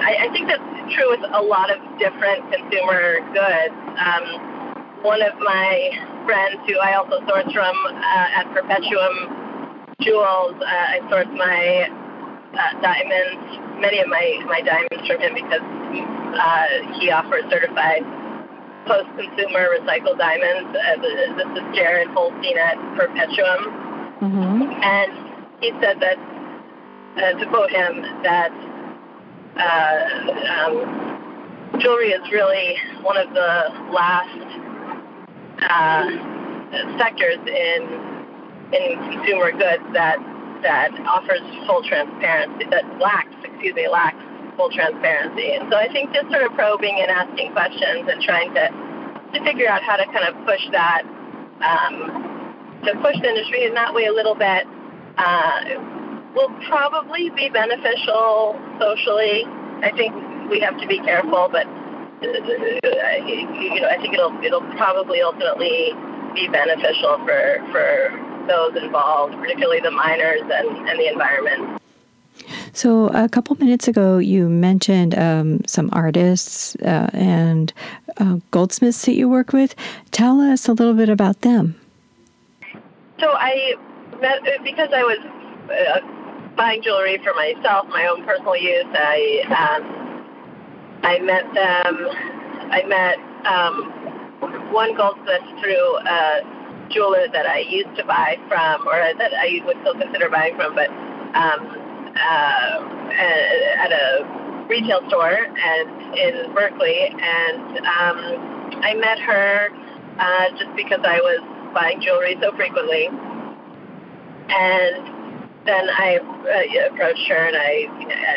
I, 0.02 0.26
I, 0.26 0.30
think 0.34 0.48
that's 0.48 0.94
true 0.94 1.10
with 1.10 1.22
a 1.32 1.42
lot 1.42 1.70
of 1.70 1.78
different 2.00 2.42
consumer 2.52 3.22
goods. 3.34 3.78
Um, 4.02 5.04
one 5.04 5.22
of 5.22 5.38
my 5.40 6.24
friends, 6.26 6.58
who 6.66 6.78
I 6.80 6.96
also 6.96 7.22
source 7.30 7.54
from 7.54 7.76
uh, 7.86 8.40
at 8.42 8.52
Perpetuum 8.52 9.94
jewels. 10.02 10.56
Uh, 10.58 10.66
I 10.66 11.02
source 11.10 11.30
my 11.38 12.07
uh, 12.54 12.82
diamonds, 12.82 13.82
many 13.82 14.00
of 14.00 14.08
my, 14.08 14.40
my 14.46 14.62
diamonds 14.62 15.08
from 15.08 15.20
him 15.20 15.34
because 15.34 15.62
uh, 15.62 17.00
he 17.00 17.12
offers 17.12 17.44
certified 17.50 18.04
post-consumer 18.86 19.68
recycled 19.76 20.18
diamonds. 20.18 20.72
Uh, 20.72 21.02
this 21.02 21.60
is 21.60 21.76
Jared 21.76 22.08
Holstein 22.10 22.58
at 22.58 22.78
Perpetuum. 22.96 23.62
Mm-hmm. 24.22 24.62
And 24.82 25.12
he 25.62 25.72
said 25.82 26.00
that, 26.00 26.18
uh, 27.18 27.38
to 27.40 27.46
quote 27.50 27.70
him, 27.70 28.02
that 28.24 28.52
uh, 29.58 30.00
um, 30.54 31.80
jewelry 31.80 32.10
is 32.10 32.32
really 32.32 32.78
one 33.02 33.18
of 33.18 33.34
the 33.34 33.92
last 33.92 34.40
uh, 35.60 36.98
sectors 36.98 37.40
in 37.48 38.18
in 38.74 39.00
consumer 39.12 39.52
goods 39.52 39.84
that 39.94 40.20
that 40.64 40.92
offers 41.06 41.42
full 41.66 41.84
transparency, 41.84 42.66
that 42.70 42.86
lacks, 43.00 43.34
excuse 43.44 43.76
me, 43.76 43.88
lacks 43.88 44.22
full 44.56 44.70
transparency. 44.72 45.54
And 45.54 45.70
so 45.72 45.78
I 45.78 45.88
think 45.92 46.14
just 46.14 46.30
sort 46.30 46.44
of 46.44 46.54
probing 46.54 47.00
and 47.00 47.10
asking 47.12 47.54
questions 47.54 48.10
and 48.10 48.22
trying 48.22 48.54
to 48.56 48.70
to 49.34 49.44
figure 49.44 49.68
out 49.68 49.84
how 49.84 49.98
to 49.98 50.06
kind 50.06 50.24
of 50.24 50.34
push 50.46 50.64
that, 50.72 51.04
um, 51.60 52.80
to 52.86 52.96
push 53.02 53.20
the 53.20 53.28
industry 53.28 53.66
in 53.66 53.74
that 53.74 53.94
way 53.94 54.06
a 54.06 54.14
little 54.14 54.36
bit, 54.36 54.66
uh, 55.18 55.62
will 56.34 56.54
probably 56.70 57.30
be 57.32 57.50
beneficial 57.50 58.56
socially. 58.80 59.44
I 59.84 59.92
think 59.96 60.16
we 60.50 60.60
have 60.62 60.80
to 60.80 60.88
be 60.88 61.00
careful, 61.00 61.50
but 61.52 61.68
uh, 61.68 62.26
you 63.28 63.82
know, 63.82 63.90
I 63.90 63.98
think 64.02 64.14
it'll 64.14 64.34
it'll 64.44 64.66
probably 64.78 65.22
ultimately 65.22 65.92
be 66.34 66.48
beneficial 66.48 67.18
for 67.26 67.60
for 67.72 68.27
those 68.48 68.76
involved, 68.76 69.34
particularly 69.36 69.80
the 69.80 69.92
miners 69.92 70.42
and, 70.42 70.90
and 70.90 71.00
the 71.00 71.08
environment. 71.08 71.82
So, 72.74 73.08
a 73.08 73.28
couple 73.28 73.56
minutes 73.58 73.88
ago, 73.88 74.20
you 74.20 74.48
mentioned 74.48 75.18
um, 75.18 75.62
some 75.66 75.90
artists 75.92 76.76
uh, 76.78 77.10
and 77.14 77.74
uh, 78.18 78.38
goldsmiths 78.52 79.06
that 79.06 79.16
you 79.16 79.28
work 79.28 79.52
with. 79.52 79.76
Tell 80.12 80.40
us 80.40 80.68
a 80.68 80.74
little 80.74 80.94
bit 80.94 81.10
about 81.10 81.42
them. 81.42 81.76
So, 83.20 83.32
I 83.32 83.76
met 84.22 84.42
because 84.64 84.90
I 84.94 85.04
was 85.04 85.18
uh, 85.72 86.54
buying 86.56 86.84
jewelry 86.84 87.18
for 87.24 87.34
myself, 87.34 87.88
my 87.90 88.06
own 88.08 88.24
personal 88.26 88.56
use. 88.56 88.86
I 88.94 89.44
um, 89.58 90.08
I 91.04 91.20
met 91.20 91.46
them. 91.54 92.08
I 92.70 92.84
met 92.84 93.18
um, 93.48 94.74
one 94.74 94.96
goldsmith 94.96 95.42
through 95.62 95.96
uh, 95.98 96.57
jeweler 96.90 97.28
that 97.32 97.46
I 97.46 97.60
used 97.60 97.96
to 97.98 98.04
buy 98.06 98.38
from, 98.48 98.88
or 98.88 99.14
that 99.18 99.32
I 99.34 99.62
would 99.66 99.78
still 99.82 99.96
consider 99.96 100.30
buying 100.30 100.56
from, 100.56 100.76
but 100.76 100.90
um, 101.36 102.14
uh, 102.16 102.76
at 103.78 103.92
a 103.92 104.66
retail 104.70 105.02
store 105.08 105.38
and 105.38 106.18
in 106.18 106.54
Berkeley, 106.54 107.10
and 107.10 107.78
um, 107.78 108.82
I 108.84 108.94
met 108.96 109.20
her 109.20 109.70
uh, 110.20 110.50
just 110.58 110.76
because 110.76 111.00
I 111.04 111.20
was 111.20 111.42
buying 111.74 112.02
jewelry 112.02 112.38
so 112.42 112.52
frequently, 112.56 113.08
and 114.50 115.18
then 115.66 115.90
I 115.90 116.20
uh, 116.20 116.94
approached 116.94 117.28
her 117.28 117.48
and 117.48 117.56
I 117.56 117.88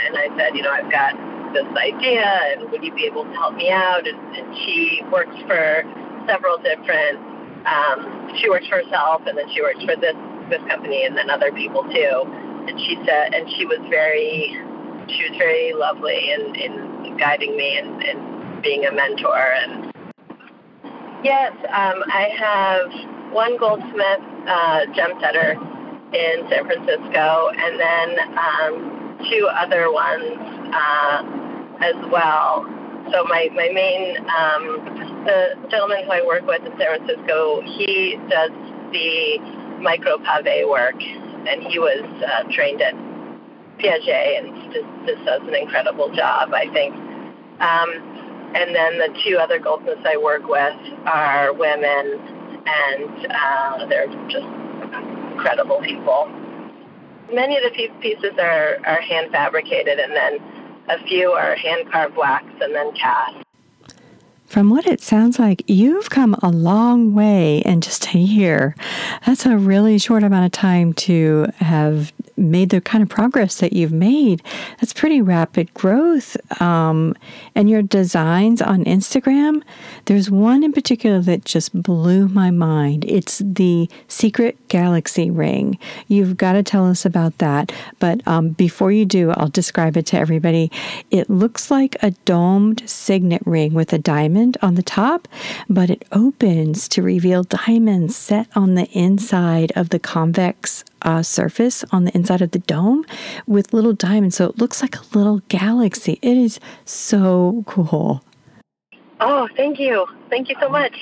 and 0.06 0.16
I 0.18 0.36
said, 0.36 0.56
you 0.56 0.62
know, 0.62 0.70
I've 0.70 0.90
got 0.90 1.14
this 1.52 1.66
idea, 1.76 2.26
and 2.52 2.70
would 2.70 2.82
you 2.82 2.94
be 2.94 3.06
able 3.06 3.24
to 3.24 3.32
help 3.32 3.54
me 3.54 3.70
out? 3.70 4.06
And, 4.06 4.36
and 4.36 4.56
she 4.58 5.02
works 5.10 5.34
for 5.46 5.82
several 6.26 6.58
different 6.58 7.18
um, 7.66 8.30
she 8.40 8.48
works 8.48 8.66
for 8.68 8.82
herself, 8.82 9.22
and 9.26 9.36
then 9.36 9.48
she 9.54 9.62
works 9.62 9.82
for 9.84 9.96
this 9.96 10.16
this 10.48 10.62
company, 10.68 11.04
and 11.04 11.16
then 11.16 11.30
other 11.30 11.52
people 11.52 11.82
too. 11.84 12.24
And 12.68 12.78
she 12.80 12.96
said, 13.06 13.34
and 13.34 13.48
she 13.56 13.64
was 13.66 13.78
very, 13.88 14.52
she 15.08 15.30
was 15.30 15.36
very 15.38 15.72
lovely 15.74 16.32
in 16.32 16.54
in 16.56 17.16
guiding 17.16 17.56
me 17.56 17.78
and, 17.78 18.02
and 18.02 18.62
being 18.62 18.84
a 18.86 18.92
mentor. 18.92 19.36
And 19.36 19.92
yes, 21.24 21.52
um, 21.68 22.02
I 22.10 22.28
have 22.36 23.32
one 23.32 23.56
goldsmith 23.58 24.24
uh, 24.46 24.86
gem 24.94 25.12
setter 25.20 25.52
in 26.12 26.48
San 26.50 26.66
Francisco, 26.66 27.50
and 27.54 27.78
then 27.78 28.08
um, 28.36 29.18
two 29.30 29.48
other 29.54 29.92
ones 29.92 30.34
uh, 30.74 31.22
as 31.80 31.94
well. 32.10 32.66
So 33.12 33.24
my 33.24 33.48
my 33.54 33.68
main 33.74 34.16
um, 34.30 35.24
the 35.26 35.68
gentleman 35.70 36.04
who 36.04 36.12
I 36.12 36.22
work 36.26 36.46
with 36.46 36.62
in 36.62 36.72
San 36.78 36.98
Francisco, 36.98 37.60
he 37.62 38.16
does 38.28 38.50
the 38.92 39.38
micro 39.82 40.18
pave 40.18 40.68
work, 40.68 40.94
and 40.94 41.62
he 41.62 41.78
was 41.78 42.04
uh, 42.22 42.44
trained 42.52 42.82
at 42.82 42.94
Piaget 43.78 44.38
and 44.38 44.72
just, 44.72 44.86
just 45.06 45.24
does 45.24 45.40
an 45.42 45.54
incredible 45.54 46.14
job, 46.14 46.52
I 46.54 46.70
think. 46.72 46.94
Um, 47.60 47.90
and 48.54 48.74
then 48.74 48.98
the 48.98 49.08
two 49.24 49.38
other 49.38 49.58
goldsmiths 49.58 50.02
I 50.04 50.16
work 50.16 50.46
with 50.46 50.76
are 51.06 51.52
women, 51.52 52.18
and 52.66 53.26
uh, 53.26 53.86
they're 53.86 54.08
just 54.28 54.46
incredible 55.32 55.80
people. 55.82 56.28
Many 57.32 57.56
of 57.56 57.62
the 57.62 57.88
pieces 58.00 58.32
are, 58.38 58.78
are 58.84 59.00
hand 59.00 59.30
fabricated, 59.30 59.98
and 59.98 60.12
then 60.12 60.59
a 60.90 60.98
few 61.06 61.30
are 61.30 61.54
hand 61.54 61.90
carved 61.90 62.16
wax 62.16 62.44
and 62.60 62.74
then 62.74 62.92
cast. 62.92 63.36
From 64.46 64.68
what 64.68 64.84
it 64.84 65.00
sounds 65.00 65.38
like, 65.38 65.62
you've 65.68 66.10
come 66.10 66.34
a 66.42 66.50
long 66.50 67.14
way 67.14 67.58
in 67.58 67.80
just 67.80 68.12
a 68.14 68.18
year. 68.18 68.74
That's 69.24 69.46
a 69.46 69.56
really 69.56 69.96
short 69.98 70.24
amount 70.24 70.46
of 70.46 70.50
time 70.50 70.92
to 70.94 71.46
have 71.58 72.12
made 72.40 72.70
the 72.70 72.80
kind 72.80 73.02
of 73.02 73.08
progress 73.08 73.58
that 73.58 73.72
you've 73.72 73.92
made. 73.92 74.42
That's 74.80 74.92
pretty 74.92 75.20
rapid 75.20 75.72
growth. 75.74 76.36
Um, 76.60 77.14
and 77.54 77.68
your 77.68 77.82
designs 77.82 78.62
on 78.62 78.84
Instagram, 78.84 79.62
there's 80.06 80.30
one 80.30 80.64
in 80.64 80.72
particular 80.72 81.20
that 81.20 81.44
just 81.44 81.82
blew 81.82 82.28
my 82.28 82.50
mind. 82.50 83.04
It's 83.04 83.42
the 83.44 83.88
Secret 84.08 84.56
Galaxy 84.68 85.30
Ring. 85.30 85.78
You've 86.08 86.36
got 86.36 86.54
to 86.54 86.62
tell 86.62 86.86
us 86.86 87.04
about 87.04 87.38
that. 87.38 87.72
But 87.98 88.26
um, 88.26 88.50
before 88.50 88.92
you 88.92 89.04
do, 89.04 89.30
I'll 89.32 89.48
describe 89.48 89.96
it 89.96 90.06
to 90.06 90.18
everybody. 90.18 90.70
It 91.10 91.28
looks 91.28 91.70
like 91.70 91.96
a 92.02 92.12
domed 92.24 92.88
signet 92.88 93.42
ring 93.44 93.74
with 93.74 93.92
a 93.92 93.98
diamond 93.98 94.56
on 94.62 94.74
the 94.74 94.82
top, 94.82 95.28
but 95.68 95.90
it 95.90 96.04
opens 96.12 96.88
to 96.88 97.02
reveal 97.02 97.42
diamonds 97.42 98.16
set 98.16 98.48
on 98.56 98.74
the 98.74 98.88
inside 98.90 99.72
of 99.76 99.90
the 99.90 99.98
convex 99.98 100.84
uh, 101.02 101.22
surface 101.22 101.84
on 101.92 102.04
the 102.04 102.14
inside 102.14 102.42
of 102.42 102.50
the 102.52 102.58
dome 102.60 103.04
with 103.46 103.72
little 103.72 103.92
diamonds. 103.92 104.36
So 104.36 104.46
it 104.46 104.58
looks 104.58 104.82
like 104.82 104.96
a 104.96 105.18
little 105.18 105.40
galaxy. 105.48 106.18
It 106.22 106.36
is 106.36 106.60
so 106.84 107.64
cool. 107.66 108.24
Oh, 109.20 109.48
thank 109.56 109.78
you. 109.78 110.06
Thank 110.30 110.48
you 110.48 110.56
so 110.60 110.68
much. 110.68 110.94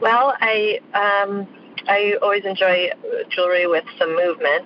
Well, 0.00 0.34
I 0.40 0.80
um, 0.94 1.46
I 1.88 2.16
always 2.22 2.44
enjoy 2.44 2.90
jewelry 3.28 3.66
with 3.66 3.84
some 3.98 4.14
movement, 4.14 4.64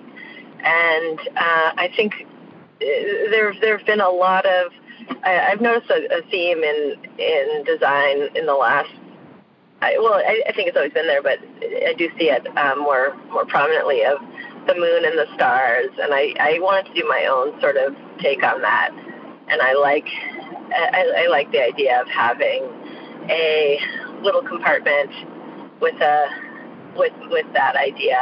and 0.63 1.19
uh, 1.19 1.71
I 1.77 1.91
think 1.95 2.13
uh, 2.23 2.85
there 3.31 3.53
there 3.59 3.77
have 3.77 3.85
been 3.85 4.01
a 4.01 4.09
lot 4.09 4.45
of 4.45 4.71
I, 5.23 5.29
have 5.49 5.61
noticed 5.61 5.89
a, 5.89 6.17
a, 6.17 6.21
theme 6.29 6.63
in 6.63 6.95
in 7.17 7.63
design 7.65 8.29
in 8.35 8.45
the 8.45 8.53
last. 8.53 8.89
I, 9.81 9.97
well, 9.99 10.13
I, 10.13 10.41
I, 10.47 10.53
think 10.53 10.69
it's 10.69 10.77
always 10.77 10.93
been 10.93 11.05
there, 11.05 11.21
but 11.21 11.39
I 11.61 11.93
do 11.97 12.09
see 12.17 12.29
it 12.29 12.47
um, 12.57 12.79
more 12.79 13.15
more 13.29 13.45
prominently 13.45 14.03
of 14.05 14.19
the 14.67 14.75
moon 14.75 15.05
and 15.05 15.17
the 15.17 15.27
stars, 15.35 15.89
and 16.01 16.13
I, 16.13 16.33
I 16.39 16.59
wanted 16.59 16.93
to 16.93 17.01
do 17.01 17.07
my 17.07 17.25
own 17.25 17.59
sort 17.61 17.77
of 17.77 17.95
take 18.19 18.43
on 18.43 18.61
that. 18.61 18.91
And 19.47 19.61
I 19.61 19.73
like 19.73 20.07
I, 20.73 21.25
I 21.25 21.27
like 21.29 21.51
the 21.51 21.61
idea 21.61 22.01
of 22.01 22.07
having 22.07 22.63
a 23.29 23.79
little 24.21 24.41
compartment 24.41 25.11
with 25.79 25.95
a 26.01 26.27
with 26.95 27.13
with 27.29 27.45
that 27.53 27.75
idea, 27.75 28.17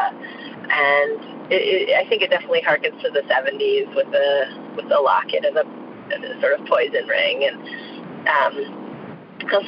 and 0.70 1.52
it, 1.52 1.90
it, 1.90 1.96
I 1.96 2.08
think 2.10 2.22
it 2.22 2.30
definitely 2.30 2.62
harkens 2.62 3.02
to 3.02 3.10
the 3.10 3.22
'70s 3.22 3.96
with 3.96 4.12
the 4.12 4.74
with 4.76 4.90
the 4.90 5.00
locket 5.00 5.46
and 5.46 5.56
the, 5.56 5.66
and 6.14 6.24
the 6.24 6.42
sort 6.42 6.60
of 6.60 6.66
poison 6.68 7.08
ring, 7.08 7.46
and 7.46 8.28
um, 8.28 8.84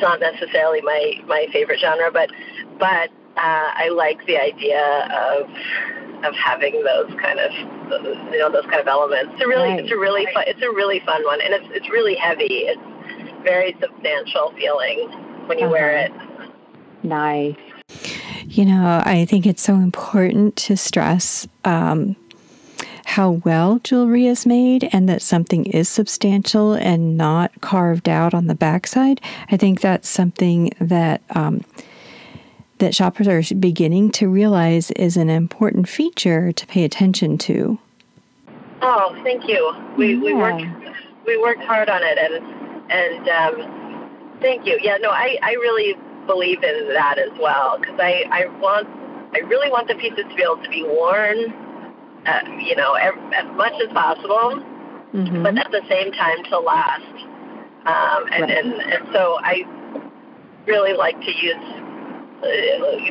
not 0.02 0.20
necessarily 0.20 0.82
my 0.82 1.22
my 1.28 1.48
favorite 1.54 1.80
genre, 1.80 2.12
but 2.12 2.30
but 2.80 3.10
uh, 3.38 3.72
I 3.76 3.90
like 3.90 4.26
the 4.28 4.38
idea 4.38 4.82
of 5.12 5.50
of 6.24 6.34
having 6.36 6.84
those 6.84 7.12
kind 7.22 7.40
of 7.40 7.52
you 8.32 8.40
know 8.40 8.52
those 8.52 8.66
kind 8.66 8.80
of 8.80 8.88
elements. 8.88 9.34
It's 9.34 9.44
a 9.44 9.48
really 9.48 9.70
right. 9.70 9.80
it's 9.80 9.92
a 9.92 9.98
really 9.98 10.28
fun 10.34 10.44
it's 10.48 10.62
a 10.62 10.70
really 10.70 11.00
fun 11.02 11.24
one, 11.26 11.42
and 11.42 11.54
it's 11.54 11.66
it's 11.72 11.90
really 11.90 12.16
heavy. 12.16 12.66
It's 12.68 13.44
very 13.44 13.76
substantial 13.80 14.54
feeling 14.58 15.10
when 15.48 15.60
you 15.60 15.66
uh-huh. 15.66 15.72
wear 15.72 15.98
it. 15.98 16.12
Nice. 17.04 17.56
You 18.48 18.66
know, 18.66 19.02
I 19.06 19.26
think 19.26 19.46
it's 19.46 19.62
so 19.62 19.76
important 19.76 20.56
to 20.58 20.78
stress 20.78 21.48
um, 21.64 22.16
how 23.06 23.32
well 23.44 23.80
jewelry 23.80 24.26
is 24.26 24.46
made 24.46 24.90
and 24.92 25.08
that 25.10 25.22
something 25.22 25.66
is 25.66 25.88
substantial 25.88 26.74
and 26.74 27.18
not 27.18 27.52
carved 27.62 28.10
out 28.10 28.34
on 28.34 28.48
the 28.48 28.56
backside. 28.56 29.22
I 29.52 29.58
think 29.58 29.82
that's 29.82 30.10
something 30.10 30.72
that. 30.80 31.22
Um, 31.32 31.64
that 32.80 32.94
shoppers 32.94 33.28
are 33.28 33.42
beginning 33.56 34.12
to 34.12 34.28
realize 34.28 34.92
is 34.92 35.18
an 35.18 35.30
important 35.30 35.88
feature 35.88 36.52
to 36.52 36.68
pay 36.68 36.84
attention 36.84 37.38
to. 37.38 37.80
Oh, 38.82 39.20
thank 39.24 39.48
you. 39.48 39.74
We 39.98 40.16
yeah. 40.16 40.22
we 40.22 40.34
worked 40.34 40.64
we 41.26 41.38
worked 41.38 41.64
hard 41.64 41.90
on 41.90 42.02
it, 42.04 42.18
and 42.18 42.92
and 42.92 43.30
um, 43.30 44.40
thank 44.42 44.66
you. 44.66 44.78
Yeah, 44.82 44.98
no, 44.98 45.10
I 45.10 45.38
I 45.42 45.54
really 45.54 45.96
believe 46.28 46.64
in 46.64 46.90
that 46.94 47.18
as 47.18 47.32
well 47.40 47.80
because 47.80 48.00
I 48.00 48.26
I 48.32 48.46
want 48.60 48.88
I 49.34 49.40
really 49.40 49.70
want 49.70 49.88
the 49.88 49.96
pieces 49.96 50.26
to 50.30 50.36
be 50.36 50.44
able 50.44 50.62
to 50.62 50.70
be 50.70 50.84
worn, 50.84 51.54
uh, 52.26 52.42
you 52.60 52.76
know, 52.76 52.94
as 52.94 53.46
much 53.56 53.74
as 53.82 53.92
possible, 53.94 54.64
mm-hmm. 55.14 55.44
but 55.44 55.58
at 55.58 55.72
the 55.72 55.82
same 55.90 56.12
time 56.12 56.44
to 56.46 56.60
last. 56.60 57.02
Um, 57.86 58.26
and, 58.32 58.42
right. 58.42 58.52
and 58.52 58.74
and 58.82 59.08
so 59.14 59.38
I 59.42 59.64
really 60.68 60.94
like 60.94 61.20
to 61.22 61.32
use 61.32 61.85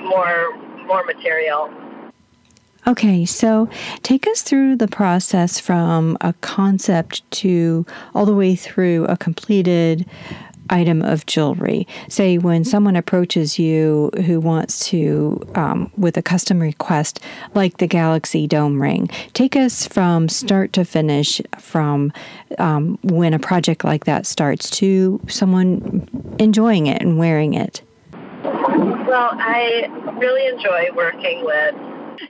more 0.02 0.56
more 0.86 1.04
material. 1.04 1.70
Okay, 2.86 3.24
so 3.24 3.68
take 4.02 4.26
us 4.26 4.42
through 4.42 4.76
the 4.76 4.88
process 4.88 5.58
from 5.58 6.18
a 6.20 6.34
concept 6.34 7.28
to 7.30 7.86
all 8.14 8.26
the 8.26 8.34
way 8.34 8.54
through 8.54 9.06
a 9.06 9.16
completed 9.16 10.04
item 10.70 11.02
of 11.02 11.24
jewelry. 11.26 11.86
Say 12.08 12.38
when 12.38 12.64
someone 12.64 12.96
approaches 12.96 13.58
you 13.58 14.10
who 14.26 14.40
wants 14.40 14.86
to, 14.88 15.40
um, 15.54 15.90
with 15.96 16.16
a 16.16 16.22
custom 16.22 16.60
request 16.60 17.20
like 17.54 17.78
the 17.78 17.86
Galaxy 17.86 18.46
Dome 18.46 18.80
ring, 18.80 19.08
take 19.32 19.56
us 19.56 19.86
from 19.86 20.28
start 20.28 20.72
to 20.74 20.84
finish, 20.84 21.40
from 21.58 22.12
um, 22.58 22.98
when 23.02 23.34
a 23.34 23.38
project 23.38 23.84
like 23.84 24.04
that 24.04 24.26
starts 24.26 24.70
to 24.70 25.20
someone 25.28 26.36
enjoying 26.38 26.86
it 26.86 27.00
and 27.00 27.18
wearing 27.18 27.54
it. 27.54 27.82
Well, 29.14 29.30
I 29.38 29.86
really 30.18 30.48
enjoy 30.48 30.90
working 30.92 31.44
with. 31.44 31.76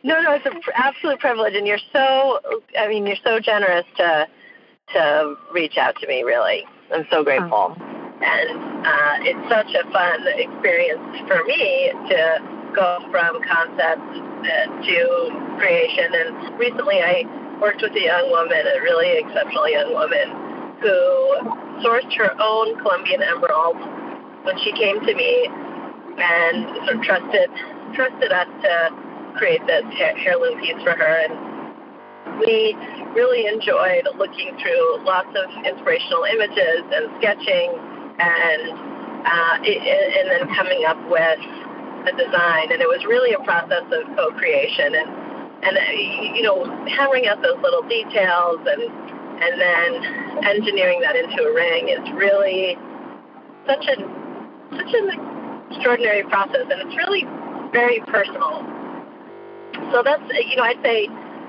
No, 0.04 0.20
no, 0.20 0.32
it's 0.36 0.44
an 0.44 0.60
absolute 0.74 1.18
privilege, 1.18 1.54
and 1.54 1.66
you're 1.66 1.80
so. 1.94 2.40
I 2.78 2.88
mean, 2.88 3.06
you're 3.06 3.24
so 3.24 3.40
generous 3.40 3.86
to 3.96 4.28
to 4.92 5.34
reach 5.50 5.78
out 5.78 5.96
to 6.02 6.06
me. 6.06 6.24
Really, 6.24 6.66
I'm 6.92 7.06
so 7.10 7.24
grateful, 7.24 7.72
and 7.80 8.84
uh, 8.84 9.16
it's 9.24 9.48
such 9.48 9.72
a 9.72 9.90
fun 9.96 10.28
experience 10.28 11.24
for 11.24 11.42
me 11.44 11.88
to 12.12 12.44
go 12.76 13.00
from 13.10 13.40
concept 13.48 14.04
to 14.84 15.56
creation. 15.56 16.12
And 16.12 16.58
recently, 16.60 17.00
I 17.00 17.24
worked 17.62 17.80
with 17.80 17.96
a 17.96 18.04
young 18.04 18.28
woman, 18.28 18.60
a 18.60 18.82
really 18.82 19.24
exceptional 19.24 19.70
young 19.70 19.88
woman, 19.94 20.76
who 20.84 21.80
sourced 21.80 22.12
her 22.18 22.36
own 22.38 22.76
Colombian 22.84 23.22
emerald 23.22 23.80
when 24.44 24.58
she 24.60 24.70
came 24.76 25.00
to 25.00 25.14
me 25.14 25.48
and 26.18 26.86
sort 26.86 26.96
of 26.96 27.02
trusted 27.02 27.50
trusted 27.94 28.32
us 28.32 28.48
to 28.62 28.74
create 29.36 29.62
this 29.66 29.84
heirloom 29.98 30.60
piece 30.60 30.80
for 30.82 30.92
her. 30.92 31.16
And 31.26 32.40
we 32.40 32.74
really 33.14 33.46
enjoyed 33.46 34.08
looking 34.18 34.56
through 34.58 35.04
lots 35.04 35.30
of 35.34 35.46
inspirational 35.64 36.24
images 36.24 36.82
and 36.90 37.10
sketching, 37.18 37.68
and 38.18 38.62
uh, 39.24 39.56
and 39.62 40.26
then 40.30 40.54
coming 40.54 40.84
up 40.86 40.98
with 41.08 41.40
the 42.06 42.12
design. 42.16 42.72
And 42.72 42.80
it 42.82 42.88
was 42.88 43.04
really 43.06 43.32
a 43.34 43.42
process 43.44 43.84
of 43.90 44.02
co-creation 44.16 44.94
and 44.94 45.08
and 45.64 45.76
uh, 45.78 46.36
you 46.36 46.42
know 46.42 46.64
hammering 46.88 47.26
out 47.26 47.42
those 47.42 47.58
little 47.62 47.82
details 47.88 48.60
and 48.66 48.82
and 49.34 49.60
then 49.60 50.44
engineering 50.44 51.00
that 51.00 51.16
into 51.16 51.42
a 51.42 51.52
ring 51.54 51.88
is 51.88 52.04
really 52.14 52.76
such 53.66 53.86
a 53.88 53.96
such 54.76 54.92
an 54.92 55.33
extraordinary 55.74 56.22
process, 56.24 56.66
and 56.70 56.80
it's 56.86 56.96
really 56.96 57.24
very 57.72 58.00
personal. 58.06 58.62
So 59.92 60.02
that's 60.04 60.22
you 60.46 60.56
know 60.56 60.62
I'd 60.64 60.80
say 60.82 61.08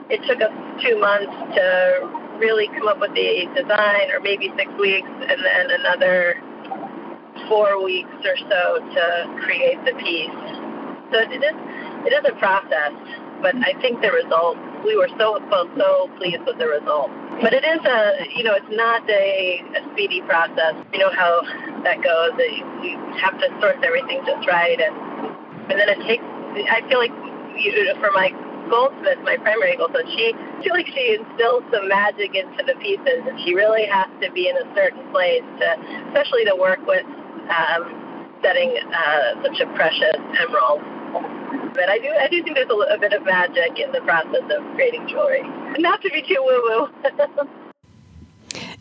it 0.09 0.21
took 0.27 0.41
us 0.41 0.53
two 0.81 0.99
months 0.99 1.33
to 1.55 2.38
really 2.39 2.67
come 2.67 2.88
up 2.88 2.99
with 2.99 3.13
the 3.13 3.47
design, 3.55 4.11
or 4.11 4.19
maybe 4.21 4.51
six 4.57 4.69
weeks, 4.79 5.07
and 5.07 5.39
then 5.39 5.65
another 5.79 6.41
four 7.47 7.83
weeks 7.83 8.09
or 8.25 8.38
so 8.49 8.79
to 8.79 9.03
create 9.43 9.77
the 9.85 9.93
piece. 10.01 10.41
So 11.13 11.21
it 11.21 11.43
is 11.43 11.57
it 12.05 12.13
is 12.13 12.25
a 12.25 12.35
process, 12.39 12.93
but 13.41 13.55
I 13.55 13.73
think 13.81 14.01
the 14.01 14.11
result 14.11 14.57
we 14.83 14.97
were 14.97 15.09
so 15.17 15.39
both 15.49 15.69
so 15.77 16.09
pleased 16.17 16.43
with 16.45 16.57
the 16.57 16.67
result. 16.67 17.11
But 17.41 17.53
it 17.53 17.63
is 17.63 17.81
a 17.85 18.27
you 18.35 18.43
know 18.43 18.55
it's 18.55 18.73
not 18.73 19.07
a, 19.09 19.61
a 19.77 19.81
speedy 19.93 20.21
process. 20.21 20.75
You 20.93 20.99
know 20.99 21.11
how 21.11 21.41
that 21.83 22.01
goes. 22.01 22.33
You 22.83 22.97
have 23.21 23.39
to 23.39 23.47
source 23.61 23.79
everything 23.83 24.21
just 24.25 24.47
right, 24.47 24.79
and 24.79 24.95
and 25.71 25.79
then 25.79 25.89
it 25.89 25.99
takes. 26.07 26.23
I 26.71 26.81
feel 26.88 26.99
like 26.99 27.11
you, 27.59 27.93
for 27.99 28.11
my 28.11 28.31
Goldsmith, 28.69 29.19
my 29.23 29.38
primary 29.38 29.77
goldsmith, 29.77 30.07
she 30.17 30.33
I 30.33 30.63
feel 30.63 30.73
like 30.73 30.88
she 30.88 31.17
instills 31.19 31.63
some 31.71 31.88
magic 31.88 32.33
into 32.33 32.63
the 32.65 32.73
pieces, 32.81 33.21
and 33.27 33.39
she 33.45 33.53
really 33.53 33.85
has 33.85 34.09
to 34.21 34.31
be 34.31 34.49
in 34.49 34.57
a 34.57 34.65
certain 34.73 35.05
place 35.11 35.45
to, 35.61 35.67
especially 36.09 36.45
to 36.45 36.55
work 36.57 36.81
with 36.88 37.05
um, 37.05 38.25
setting 38.41 38.73
uh, 38.89 39.43
such 39.43 39.59
a 39.61 39.67
precious 39.75 40.17
emerald. 40.41 40.81
But 41.75 41.89
I 41.89 41.99
do, 41.99 42.09
I 42.09 42.27
do 42.29 42.43
think 42.43 42.55
there's 42.55 42.69
a, 42.69 42.95
a 42.95 42.99
bit 42.99 43.13
of 43.13 43.25
magic 43.25 43.79
in 43.79 43.91
the 43.91 44.01
process 44.01 44.43
of 44.49 44.75
creating 44.75 45.07
jewelry. 45.09 45.43
Not 45.79 46.01
to 46.03 46.09
be 46.09 46.21
too 46.23 46.41
woo 46.41 46.89
woo. 47.03 47.49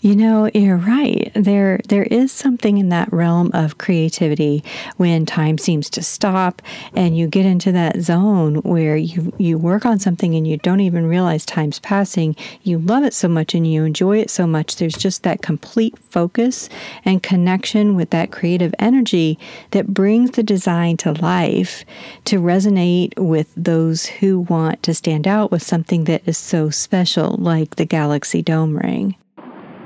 You 0.04 0.16
know, 0.16 0.50
you're 0.52 0.76
right. 0.76 1.32
There 1.34 1.80
there 1.88 2.02
is 2.02 2.30
something 2.30 2.76
in 2.76 2.90
that 2.90 3.10
realm 3.10 3.50
of 3.54 3.78
creativity 3.78 4.62
when 4.98 5.24
time 5.24 5.56
seems 5.56 5.88
to 5.88 6.02
stop 6.02 6.60
and 6.92 7.16
you 7.16 7.26
get 7.26 7.46
into 7.46 7.72
that 7.72 8.02
zone 8.02 8.56
where 8.56 8.98
you 8.98 9.32
you 9.38 9.56
work 9.56 9.86
on 9.86 9.98
something 9.98 10.34
and 10.34 10.46
you 10.46 10.58
don't 10.58 10.80
even 10.80 11.06
realize 11.06 11.46
time's 11.46 11.78
passing. 11.78 12.36
You 12.62 12.80
love 12.80 13.02
it 13.04 13.14
so 13.14 13.28
much 13.28 13.54
and 13.54 13.66
you 13.66 13.84
enjoy 13.84 14.18
it 14.18 14.28
so 14.28 14.46
much. 14.46 14.76
There's 14.76 14.92
just 14.92 15.22
that 15.22 15.40
complete 15.40 15.98
focus 16.10 16.68
and 17.06 17.22
connection 17.22 17.96
with 17.96 18.10
that 18.10 18.30
creative 18.30 18.74
energy 18.78 19.38
that 19.70 19.94
brings 19.94 20.32
the 20.32 20.42
design 20.42 20.98
to 20.98 21.12
life 21.12 21.82
to 22.26 22.42
resonate 22.42 23.18
with 23.18 23.50
those 23.56 24.04
who 24.04 24.40
want 24.40 24.82
to 24.82 24.92
stand 24.92 25.26
out 25.26 25.50
with 25.50 25.62
something 25.62 26.04
that 26.04 26.20
is 26.26 26.36
so 26.36 26.68
special 26.68 27.36
like 27.38 27.76
the 27.76 27.86
Galaxy 27.86 28.42
Dome 28.42 28.76
ring. 28.76 29.16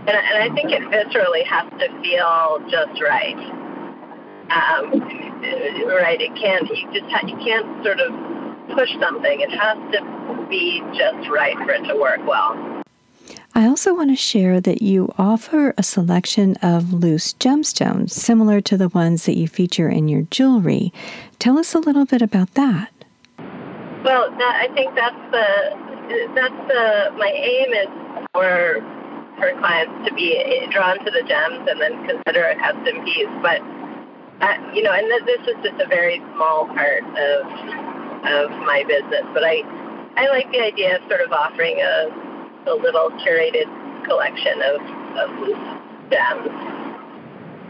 And, 0.09 0.16
and 0.16 0.51
I 0.51 0.55
think 0.55 0.73
it 0.73 0.81
viscerally 0.88 1.44
has 1.44 1.68
to 1.81 1.88
feel 2.01 2.64
just 2.71 2.99
right. 3.03 3.37
Um, 4.49 5.01
right? 5.85 6.18
It 6.18 6.35
can't. 6.35 6.66
You 6.75 6.90
just 6.99 7.12
ha- 7.12 7.27
you 7.27 7.37
can't 7.37 7.85
sort 7.85 8.01
of 8.01 8.11
push 8.75 8.88
something. 8.99 9.40
It 9.40 9.51
has 9.51 9.77
to 9.92 10.47
be 10.49 10.81
just 10.94 11.29
right 11.29 11.57
for 11.59 11.73
it 11.73 11.83
to 11.88 11.94
work 11.94 12.21
well. 12.27 12.83
I 13.55 13.66
also 13.66 13.94
want 13.94 14.09
to 14.09 14.16
share 14.16 14.62
that 14.62 14.81
you 14.81 15.12
offer 15.18 15.75
a 15.77 15.83
selection 15.83 16.57
of 16.62 16.94
loose 16.94 17.35
gemstones 17.35 18.11
similar 18.11 18.62
to 18.62 18.79
the 18.79 18.88
ones 18.88 19.27
that 19.27 19.37
you 19.37 19.47
feature 19.47 19.90
in 19.90 20.09
your 20.09 20.23
jewelry. 20.23 20.90
Tell 21.38 21.59
us 21.59 21.75
a 21.75 21.81
little 21.81 22.07
bit 22.07 22.23
about 22.23 22.55
that. 22.55 22.90
Well, 24.05 24.31
that, 24.31 24.68
I 24.71 24.73
think 24.73 24.94
that's 24.94 25.21
the 25.33 25.77
that's 26.35 26.68
the 26.68 27.11
my 27.18 27.31
aim 27.31 27.75
is 27.75 28.27
for 28.33 28.81
for 29.38 29.53
clients 29.59 30.09
to 30.09 30.14
be 30.14 30.37
drawn 30.70 30.98
to 31.05 31.11
the 31.11 31.22
gems 31.27 31.66
and 31.68 31.81
then 31.81 31.94
consider 32.07 32.44
a 32.44 32.57
custom 32.59 33.05
piece. 33.05 33.33
But 33.42 33.61
uh, 34.40 34.55
you 34.74 34.83
know, 34.83 34.92
and 34.92 35.11
this 35.27 35.40
is 35.48 35.57
just 35.62 35.81
a 35.81 35.87
very 35.88 36.22
small 36.35 36.66
part 36.66 37.03
of 37.03 37.40
of 38.27 38.51
my 38.62 38.85
business. 38.87 39.24
But 39.35 39.44
I 39.44 39.62
I 40.16 40.29
like 40.29 40.51
the 40.53 40.61
idea 40.61 40.96
of 40.96 41.03
sort 41.09 41.20
of 41.20 41.33
offering 41.33 41.81
a 41.81 42.70
a 42.70 42.74
little 42.74 43.11
curated 43.22 43.66
collection 44.05 44.61
of 44.62 44.81
of 45.16 45.29
loose 45.40 45.68
gems 46.11 46.51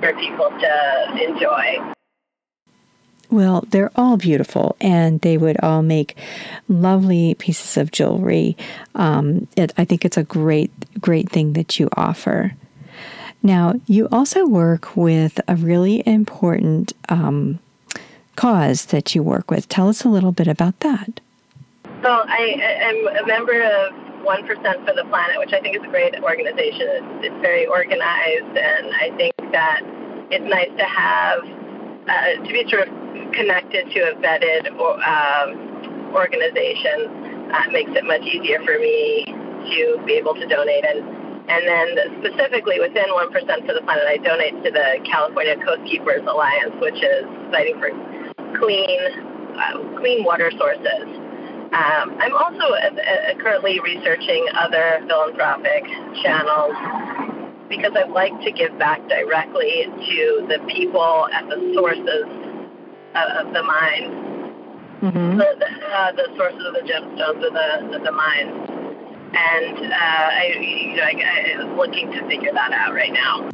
for 0.00 0.12
people 0.14 0.50
to 0.50 1.24
enjoy. 1.24 1.94
Well, 3.30 3.64
they're 3.68 3.90
all 3.94 4.16
beautiful 4.16 4.76
and 4.80 5.20
they 5.20 5.36
would 5.36 5.58
all 5.62 5.82
make 5.82 6.16
lovely 6.68 7.34
pieces 7.34 7.76
of 7.76 7.90
jewelry. 7.90 8.56
Um, 8.94 9.46
it, 9.54 9.72
I 9.76 9.84
think 9.84 10.06
it's 10.06 10.16
a 10.16 10.24
great, 10.24 10.70
great 11.00 11.30
thing 11.30 11.52
that 11.54 11.78
you 11.78 11.88
offer. 11.96 12.54
Now, 13.42 13.74
you 13.86 14.08
also 14.10 14.46
work 14.46 14.96
with 14.96 15.40
a 15.46 15.54
really 15.54 16.02
important 16.06 16.92
um, 17.08 17.60
cause 18.36 18.86
that 18.86 19.14
you 19.14 19.22
work 19.22 19.50
with. 19.50 19.68
Tell 19.68 19.88
us 19.88 20.04
a 20.04 20.08
little 20.08 20.32
bit 20.32 20.48
about 20.48 20.80
that. 20.80 21.20
So, 22.02 22.10
I 22.10 22.56
am 22.82 23.24
a 23.24 23.26
member 23.26 23.62
of 23.62 23.92
1% 24.24 24.86
for 24.86 24.94
the 24.94 25.04
Planet, 25.08 25.38
which 25.38 25.52
I 25.52 25.60
think 25.60 25.76
is 25.76 25.82
a 25.82 25.88
great 25.88 26.14
organization. 26.22 27.22
It's, 27.22 27.34
very 27.40 27.66
organized, 27.66 28.56
and 28.56 28.94
I 28.94 29.14
think 29.16 29.34
that 29.52 29.80
it's 30.30 30.44
nice 30.44 30.70
to 30.76 30.84
have, 30.84 31.38
uh, 32.08 32.44
to 32.44 32.52
be 32.52 32.68
sort 32.68 32.88
of 32.88 33.32
connected 33.32 33.90
to 33.90 34.00
a 34.10 34.14
vetted 34.16 34.66
um, 34.74 36.14
organization 36.14 37.50
uh, 37.52 37.70
makes 37.70 37.90
it 37.94 38.04
much 38.04 38.22
easier 38.22 38.58
for 38.64 38.78
me 38.78 39.24
to 39.66 40.02
be 40.06 40.14
able 40.14 40.34
to 40.34 40.46
donate. 40.46 40.84
And 40.84 41.02
and 41.48 41.64
then 41.64 41.88
specifically 42.20 42.78
within 42.78 43.08
One 43.16 43.32
Percent 43.32 43.64
for 43.64 43.72
the 43.72 43.80
Planet, 43.80 44.04
I 44.06 44.16
donate 44.18 44.62
to 44.64 44.70
the 44.70 45.00
California 45.08 45.56
Coast 45.64 45.80
Keepers 45.88 46.20
Alliance, 46.28 46.76
which 46.80 47.00
is 47.00 47.24
fighting 47.50 47.80
for 47.80 47.88
clean 48.60 49.00
uh, 49.56 49.80
clean 49.98 50.24
water 50.24 50.52
sources. 50.58 51.08
Um, 51.72 52.16
I'm 52.20 52.34
also 52.36 52.64
uh, 52.64 52.96
uh, 52.96 53.34
currently 53.42 53.80
researching 53.80 54.46
other 54.54 55.04
philanthropic 55.06 55.84
channels 56.22 56.72
because 57.68 57.92
I'd 57.94 58.10
like 58.10 58.32
to 58.40 58.52
give 58.52 58.78
back 58.78 59.06
directly 59.08 59.84
to 59.84 60.46
the 60.48 60.64
people 60.68 61.28
at 61.32 61.48
the 61.48 61.72
sources 61.74 62.24
of 63.14 63.52
the 63.52 63.62
mine, 63.62 64.08
mm-hmm. 65.02 65.36
the, 65.36 65.48
the, 65.58 65.70
uh, 65.92 66.12
the 66.12 66.28
sources 66.36 66.64
of 66.64 66.72
the 66.72 66.84
gemstones 66.88 67.44
of 67.44 67.52
the, 67.52 67.96
of 67.96 68.02
the 68.04 68.12
mines. 68.12 68.67
And 69.34 69.92
uh, 69.92 69.96
I, 69.96 70.56
you 70.58 70.96
know, 70.96 71.02
I, 71.02 71.56
I'm 71.58 71.76
looking 71.76 72.10
to 72.12 72.26
figure 72.26 72.52
that 72.52 72.72
out 72.72 72.94
right 72.94 73.12
now. 73.12 73.50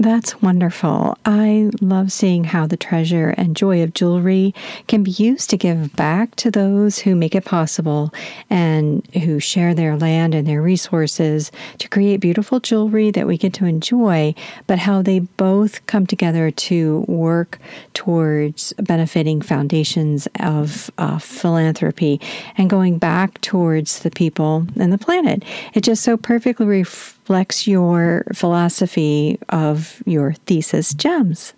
That's 0.00 0.40
wonderful. 0.40 1.18
I 1.24 1.70
love 1.80 2.12
seeing 2.12 2.44
how 2.44 2.68
the 2.68 2.76
treasure 2.76 3.30
and 3.30 3.56
joy 3.56 3.82
of 3.82 3.94
jewelry 3.94 4.54
can 4.86 5.02
be 5.02 5.10
used 5.10 5.50
to 5.50 5.56
give 5.56 5.96
back 5.96 6.36
to 6.36 6.52
those 6.52 7.00
who 7.00 7.16
make 7.16 7.34
it 7.34 7.44
possible 7.44 8.14
and 8.48 9.04
who 9.24 9.40
share 9.40 9.74
their 9.74 9.96
land 9.96 10.36
and 10.36 10.46
their 10.46 10.62
resources 10.62 11.50
to 11.78 11.88
create 11.88 12.20
beautiful 12.20 12.60
jewelry 12.60 13.10
that 13.10 13.26
we 13.26 13.36
get 13.36 13.52
to 13.54 13.64
enjoy, 13.64 14.36
but 14.68 14.78
how 14.78 15.02
they 15.02 15.18
both 15.18 15.84
come 15.86 16.06
together 16.06 16.52
to 16.52 17.04
work 17.08 17.58
towards 17.92 18.72
benefiting 18.74 19.42
foundations 19.42 20.28
of 20.38 20.92
uh, 20.98 21.18
philanthropy 21.18 22.20
and 22.56 22.70
going 22.70 22.98
back 22.98 23.40
towards 23.40 23.98
the 24.00 24.12
people 24.12 24.64
and 24.78 24.92
the 24.92 24.98
planet. 24.98 25.42
It 25.74 25.80
just 25.80 26.04
so 26.04 26.16
perfectly 26.16 26.66
reflects 26.66 27.17
reflects 27.28 27.66
your 27.66 28.24
philosophy 28.32 29.38
of 29.50 30.02
your 30.06 30.32
thesis 30.46 30.94
gems. 30.94 31.52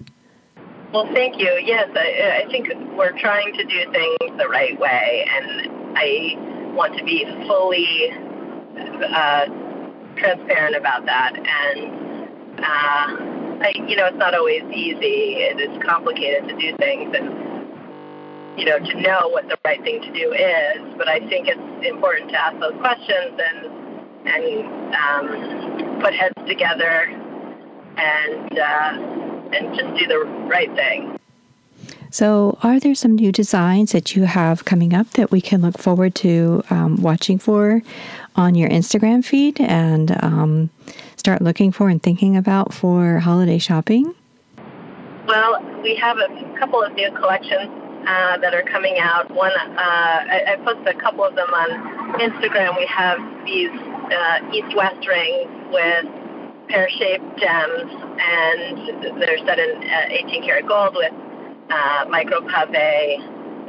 Well, 0.93 1.07
thank 1.15 1.39
you. 1.39 1.47
Yes, 1.65 1.89
I, 1.95 2.43
I 2.45 2.51
think 2.51 2.71
we're 2.97 3.17
trying 3.21 3.55
to 3.55 3.63
do 3.63 3.93
things 3.93 4.37
the 4.37 4.49
right 4.49 4.77
way, 4.81 5.25
and 5.31 5.97
I 5.97 6.73
want 6.75 6.99
to 6.99 7.05
be 7.05 7.25
fully 7.47 8.11
uh, 9.15 9.47
transparent 10.17 10.75
about 10.75 11.07
that. 11.07 11.37
And 11.37 12.59
uh, 12.59 13.63
I, 13.63 13.73
you 13.87 13.95
know, 13.95 14.07
it's 14.07 14.19
not 14.19 14.35
always 14.35 14.65
easy. 14.75 15.37
It 15.39 15.61
is 15.61 15.81
complicated 15.85 16.49
to 16.49 16.57
do 16.57 16.77
things, 16.79 17.15
and 17.15 18.59
you 18.59 18.65
know, 18.65 18.81
to 18.81 19.01
know 19.01 19.29
what 19.29 19.49
the 19.49 19.57
right 19.65 19.81
thing 19.85 20.03
to 20.03 20.13
do 20.13 20.33
is. 20.33 20.97
But 20.99 21.07
I 21.07 21.21
think 21.29 21.47
it's 21.47 21.87
important 21.87 22.31
to 22.31 22.43
ask 22.43 22.59
those 22.59 22.75
questions 22.81 23.39
and 23.39 23.81
and 24.27 24.95
um, 24.95 25.60
put 26.01 26.15
heads 26.15 26.35
together 26.47 27.05
and 27.97 28.59
uh, 28.59 29.21
and 29.53 29.75
just 29.75 29.99
do 29.99 30.07
the 30.07 30.19
right 30.49 30.73
thing. 30.75 31.19
So, 32.13 32.59
are 32.63 32.81
there 32.81 32.95
some 32.97 33.15
new 33.15 33.31
designs 33.31 33.93
that 33.93 34.17
you 34.17 34.25
have 34.25 34.65
coming 34.65 34.93
up 34.93 35.11
that 35.11 35.31
we 35.31 35.41
can 35.41 35.63
look 35.63 35.79
forward 35.79 36.15
to 36.17 36.65
um, 36.69 37.01
watching 37.01 37.39
for 37.39 37.83
on 38.35 38.57
your 38.57 38.69
Instagram 38.69 39.25
feed 39.25 39.61
and 39.61 40.23
um, 40.23 40.71
start 41.17 41.41
looking 41.41 41.71
for 41.71 41.89
and 41.89 42.03
thinking 42.03 42.37
about 42.37 42.75
for 42.75 43.21
holiday 43.21 43.59
shopping? 43.59 44.15
Well, 45.29 45.63
we 45.83 45.95
have 45.97 46.19
a 46.19 46.57
couple 46.59 46.83
of 46.83 46.93
new 46.95 47.13
collections 47.13 47.71
uh, 48.09 48.39
that 48.39 48.55
are 48.55 48.63
coming 48.63 48.99
out. 48.99 49.31
One, 49.31 49.53
uh, 49.53 49.77
I, 49.79 50.45
I 50.49 50.57
posted 50.65 50.89
a 50.89 51.01
couple 51.01 51.25
of 51.25 51.37
them 51.37 51.49
on 51.55 52.19
Instagram. 52.19 52.77
We 52.77 52.87
have 52.87 53.19
these 53.45 53.71
uh, 53.71 54.51
east-west 54.53 55.07
rings 55.07 55.60
with 55.71 56.07
pear-shaped 56.69 57.39
gems, 57.39 57.91
and 58.21 59.21
they're 59.21 59.39
set 59.47 59.59
in 59.59 59.83
uh, 59.83 60.29
18 60.29 60.45
karat 60.45 60.67
gold 60.67 60.95
with 60.95 61.13
uh, 61.71 62.05
micro 62.09 62.41
pave 62.43 63.21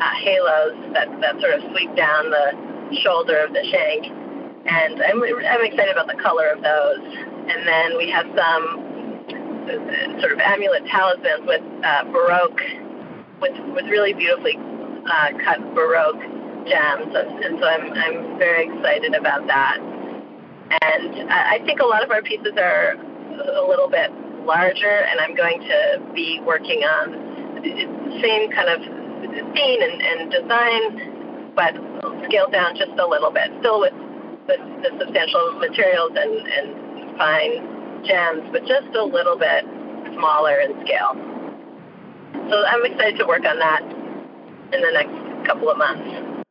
uh, 0.01 0.09
halos 0.23 0.73
that, 0.93 1.09
that 1.21 1.39
sort 1.39 1.53
of 1.53 1.61
sweep 1.71 1.95
down 1.95 2.29
the 2.29 2.97
shoulder 3.03 3.37
of 3.37 3.53
the 3.53 3.63
shank. 3.69 4.05
And 4.65 5.01
I'm, 5.01 5.21
I'm 5.21 5.65
excited 5.65 5.91
about 5.91 6.07
the 6.07 6.21
color 6.21 6.49
of 6.49 6.61
those. 6.61 7.01
And 7.01 7.67
then 7.67 7.97
we 7.97 8.09
have 8.09 8.25
some 8.37 8.63
uh, 9.65 10.21
sort 10.21 10.33
of 10.33 10.39
amulet 10.39 10.85
talismans 10.85 11.45
with 11.45 11.61
uh, 11.83 12.03
Baroque, 12.05 12.61
with, 13.41 13.57
with 13.73 13.85
really 13.85 14.13
beautifully 14.13 14.57
uh, 14.57 15.29
cut 15.43 15.59
Baroque 15.73 16.21
gems. 16.65 17.13
And 17.13 17.59
so 17.59 17.65
I'm, 17.65 17.93
I'm 17.93 18.37
very 18.37 18.69
excited 18.69 19.15
about 19.15 19.47
that. 19.47 19.79
And 20.81 21.29
I 21.31 21.59
think 21.65 21.81
a 21.81 21.85
lot 21.85 22.03
of 22.03 22.11
our 22.11 22.21
pieces 22.21 22.53
are 22.57 22.93
a 22.93 23.67
little 23.67 23.89
bit 23.89 24.11
larger, 24.45 24.87
and 24.87 25.19
I'm 25.19 25.35
going 25.35 25.59
to 25.61 26.01
be 26.13 26.39
working 26.45 26.83
on 26.83 27.61
the 27.61 28.21
same 28.21 28.51
kind 28.51 28.69
of 28.69 28.81
scene 29.53 29.83
and, 29.83 30.01
and 30.01 30.31
design, 30.31 31.53
but 31.55 31.75
scaled 32.25 32.51
down 32.51 32.75
just 32.75 32.91
a 32.97 33.05
little 33.05 33.31
bit. 33.31 33.51
Still 33.59 33.81
with 33.81 33.93
the, 34.47 34.57
the 34.81 34.97
substantial 34.99 35.59
materials 35.59 36.11
and, 36.15 36.47
and 36.47 37.17
fine 37.17 38.03
gems, 38.05 38.43
but 38.51 38.65
just 38.65 38.87
a 38.95 39.03
little 39.03 39.37
bit 39.37 39.65
smaller 40.15 40.59
in 40.59 40.71
scale. 40.85 41.13
So 42.49 42.63
I'm 42.65 42.85
excited 42.85 43.17
to 43.19 43.25
work 43.25 43.45
on 43.45 43.59
that 43.59 43.83
in 44.73 44.81
the 44.81 44.91
next 44.93 45.45
couple 45.45 45.69
of 45.69 45.77
months. 45.77 46.47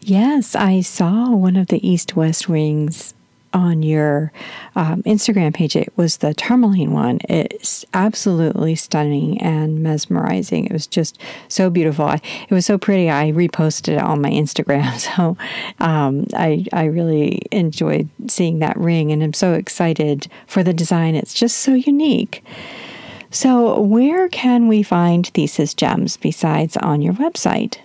Yes, 0.00 0.54
I 0.54 0.80
saw 0.80 1.34
one 1.34 1.56
of 1.56 1.68
the 1.68 1.86
east 1.86 2.16
west 2.16 2.48
wings 2.48 3.14
on 3.54 3.82
your 3.82 4.32
um, 4.74 5.02
Instagram 5.04 5.54
page. 5.54 5.76
It 5.76 5.92
was 5.96 6.18
the 6.18 6.34
tourmaline 6.34 6.92
one. 6.92 7.20
It's 7.28 7.84
absolutely 7.94 8.74
stunning 8.74 9.40
and 9.40 9.82
mesmerizing. 9.82 10.66
It 10.66 10.72
was 10.72 10.86
just 10.86 11.18
so 11.48 11.70
beautiful. 11.70 12.06
I, 12.06 12.20
it 12.48 12.52
was 12.52 12.66
so 12.66 12.76
pretty. 12.76 13.08
I 13.08 13.30
reposted 13.30 13.94
it 13.94 14.02
on 14.02 14.20
my 14.20 14.30
Instagram. 14.30 14.74
So 15.14 15.36
um, 15.80 16.26
I, 16.34 16.64
I 16.72 16.84
really 16.84 17.42
enjoyed 17.52 18.08
seeing 18.26 18.58
that 18.60 18.76
ring 18.76 19.12
and 19.12 19.22
I'm 19.22 19.34
so 19.34 19.52
excited 19.52 20.28
for 20.46 20.62
the 20.62 20.72
design. 20.72 21.14
It's 21.14 21.34
just 21.34 21.58
so 21.58 21.74
unique. 21.74 22.42
So, 23.30 23.80
where 23.80 24.28
can 24.28 24.68
we 24.68 24.82
find 24.82 25.26
Thesis 25.26 25.74
Gems 25.74 26.16
besides 26.16 26.76
on 26.78 27.02
your 27.02 27.14
website? 27.14 27.78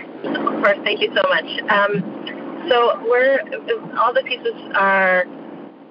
Of 0.00 0.62
course, 0.62 0.78
thank 0.82 1.00
you 1.00 1.12
so 1.14 1.22
much. 1.28 1.44
Um, 1.70 2.37
so 2.68 3.00
we're 3.06 3.40
all 3.98 4.12
the 4.12 4.24
pieces 4.26 4.54
are 4.74 5.24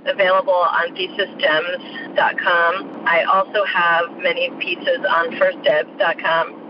available 0.08 0.54
on 0.54 0.96
thesisgems.com. 0.96 3.04
I 3.06 3.24
also 3.24 3.66
have 3.66 4.12
many 4.18 4.50
pieces 4.60 5.06
on 5.10 5.32
1stdibs.com. 5.32 6.64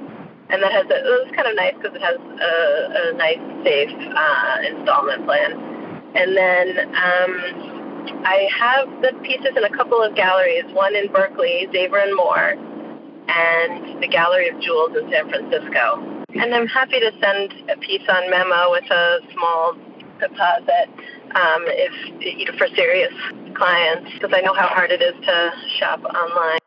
And 0.49 0.63
that 0.63 0.71
has 0.71 0.86
a, 0.88 0.95
it 0.95 1.27
was 1.27 1.29
kind 1.36 1.45
of 1.47 1.55
nice 1.55 1.75
because 1.75 1.93
it 1.93 2.01
has 2.01 2.15
a, 2.15 2.89
a 2.95 3.12
nice, 3.17 3.38
safe 3.63 3.91
uh, 3.91 4.62
installment 4.65 5.25
plan. 5.25 5.51
And 6.15 6.38
then 6.38 6.79
um, 6.95 8.23
I 8.23 8.47
have 8.57 8.88
the 9.01 9.12
pieces 9.23 9.51
in 9.55 9.63
a 9.63 9.69
couple 9.75 10.01
of 10.01 10.15
galleries, 10.15 10.65
one 10.71 10.95
in 10.95 11.12
Berkeley, 11.12 11.67
Xaver 11.73 12.01
and 12.01 12.15
Moore, 12.15 12.55
and 13.27 14.01
the 14.01 14.07
Gallery 14.07 14.47
of 14.49 14.60
Jewels 14.62 14.95
in 14.95 15.12
San 15.12 15.29
Francisco. 15.29 16.23
And 16.33 16.55
I'm 16.55 16.67
happy 16.67 16.99
to 16.99 17.12
send 17.19 17.53
a 17.69 17.75
piece 17.77 18.07
on 18.07 18.29
Memo 18.31 18.71
with 18.71 18.89
a 18.89 19.19
small 19.33 19.75
deposit 20.19 20.89
um, 21.36 21.63
if 21.67 21.93
you 22.38 22.45
know 22.45 22.58
for 22.58 22.67
serious 22.75 23.13
clients 23.56 24.12
because 24.13 24.32
I 24.34 24.41
know 24.41 24.53
how 24.53 24.67
hard 24.67 24.91
it 24.91 25.01
is 25.01 25.15
to 25.25 25.51
shop 25.80 26.03
online. 26.03 26.60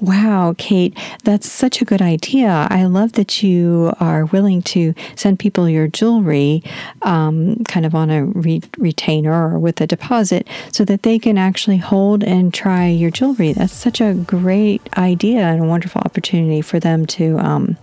Wow, 0.00 0.54
Kate, 0.58 0.96
that's 1.24 1.50
such 1.50 1.82
a 1.82 1.84
good 1.84 2.00
idea. 2.00 2.68
I 2.70 2.84
love 2.84 3.14
that 3.14 3.42
you 3.42 3.92
are 3.98 4.26
willing 4.26 4.62
to 4.62 4.94
send 5.16 5.40
people 5.40 5.68
your 5.68 5.88
jewelry 5.88 6.62
um, 7.02 7.64
kind 7.64 7.84
of 7.84 7.96
on 7.96 8.08
a 8.08 8.24
re- 8.24 8.62
retainer 8.76 9.32
or 9.32 9.58
with 9.58 9.80
a 9.80 9.88
deposit 9.88 10.46
so 10.70 10.84
that 10.84 11.02
they 11.02 11.18
can 11.18 11.36
actually 11.36 11.78
hold 11.78 12.22
and 12.22 12.54
try 12.54 12.86
your 12.86 13.10
jewelry. 13.10 13.52
That's 13.52 13.72
such 13.72 14.00
a 14.00 14.14
great 14.14 14.88
idea 14.96 15.40
and 15.40 15.64
a 15.64 15.66
wonderful 15.66 16.00
opportunity 16.04 16.60
for 16.60 16.78
them 16.78 17.04
to 17.06 17.36
um, 17.40 17.76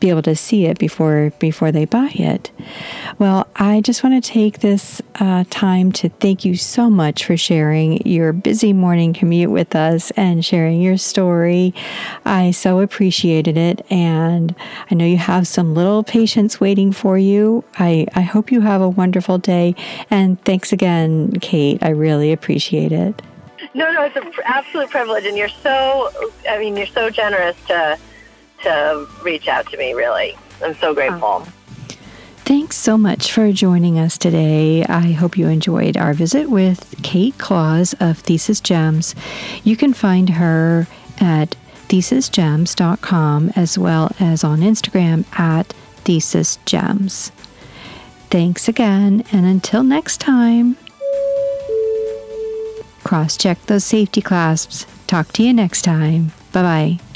be 0.00 0.10
able 0.10 0.22
to 0.22 0.34
see 0.34 0.66
it 0.66 0.80
before 0.80 1.32
before 1.38 1.70
they 1.70 1.84
buy 1.84 2.10
it. 2.14 2.50
Well, 3.20 3.46
I 3.54 3.82
just 3.82 4.02
want 4.02 4.22
to 4.22 4.32
take 4.32 4.60
this 4.60 5.00
uh, 5.20 5.44
time 5.48 5.92
to 5.92 6.08
thank 6.08 6.44
you 6.44 6.56
so 6.56 6.90
much 6.90 7.24
for 7.24 7.36
sharing 7.36 8.04
your 8.04 8.32
busy 8.32 8.72
morning 8.72 9.12
commute 9.12 9.50
with 9.50 9.76
us 9.76 10.10
and 10.12 10.44
sharing 10.44 10.82
your 10.82 10.96
story 10.96 11.51
story. 11.52 11.74
I 12.24 12.50
so 12.50 12.80
appreciated 12.80 13.56
it. 13.56 13.84
And 13.90 14.54
I 14.90 14.94
know 14.94 15.04
you 15.04 15.18
have 15.18 15.46
some 15.46 15.74
little 15.74 16.02
patients 16.02 16.60
waiting 16.60 16.92
for 16.92 17.18
you. 17.18 17.64
I, 17.78 18.06
I 18.14 18.22
hope 18.22 18.50
you 18.50 18.60
have 18.60 18.80
a 18.80 18.88
wonderful 18.88 19.38
day. 19.38 19.74
And 20.10 20.42
thanks 20.44 20.72
again, 20.72 21.32
Kate. 21.40 21.82
I 21.82 21.90
really 21.90 22.32
appreciate 22.32 22.92
it. 22.92 23.22
No, 23.74 23.92
no, 23.92 24.02
it's 24.02 24.16
an 24.16 24.30
absolute 24.44 24.90
privilege. 24.90 25.24
And 25.24 25.36
you're 25.36 25.48
so, 25.48 26.10
I 26.48 26.58
mean, 26.58 26.76
you're 26.76 26.86
so 26.86 27.10
generous 27.10 27.56
to, 27.68 27.98
to 28.62 29.06
reach 29.22 29.48
out 29.48 29.70
to 29.70 29.76
me, 29.76 29.92
really. 29.94 30.36
I'm 30.62 30.74
so 30.76 30.94
grateful. 30.94 31.44
Oh. 31.46 31.52
Thanks 32.44 32.76
so 32.76 32.98
much 32.98 33.30
for 33.30 33.52
joining 33.52 34.00
us 34.00 34.18
today. 34.18 34.84
I 34.84 35.12
hope 35.12 35.38
you 35.38 35.46
enjoyed 35.46 35.96
our 35.96 36.12
visit 36.12 36.50
with 36.50 36.92
Kate 37.04 37.38
Claus 37.38 37.94
of 38.00 38.18
Thesis 38.18 38.60
Gems. 38.60 39.14
You 39.62 39.76
can 39.76 39.92
find 39.92 40.28
her 40.28 40.88
at 41.22 41.56
thesisgems.com 41.88 43.52
as 43.54 43.78
well 43.78 44.14
as 44.18 44.44
on 44.44 44.60
Instagram 44.60 45.24
at 45.38 45.74
thesisgems. 46.04 47.30
Thanks 48.30 48.66
again, 48.68 49.24
and 49.30 49.46
until 49.46 49.82
next 49.82 50.18
time, 50.18 50.76
cross 53.04 53.36
check 53.36 53.60
those 53.66 53.84
safety 53.84 54.22
clasps. 54.22 54.86
Talk 55.06 55.32
to 55.34 55.42
you 55.42 55.52
next 55.52 55.82
time. 55.82 56.32
Bye 56.52 56.62
bye. 56.62 57.11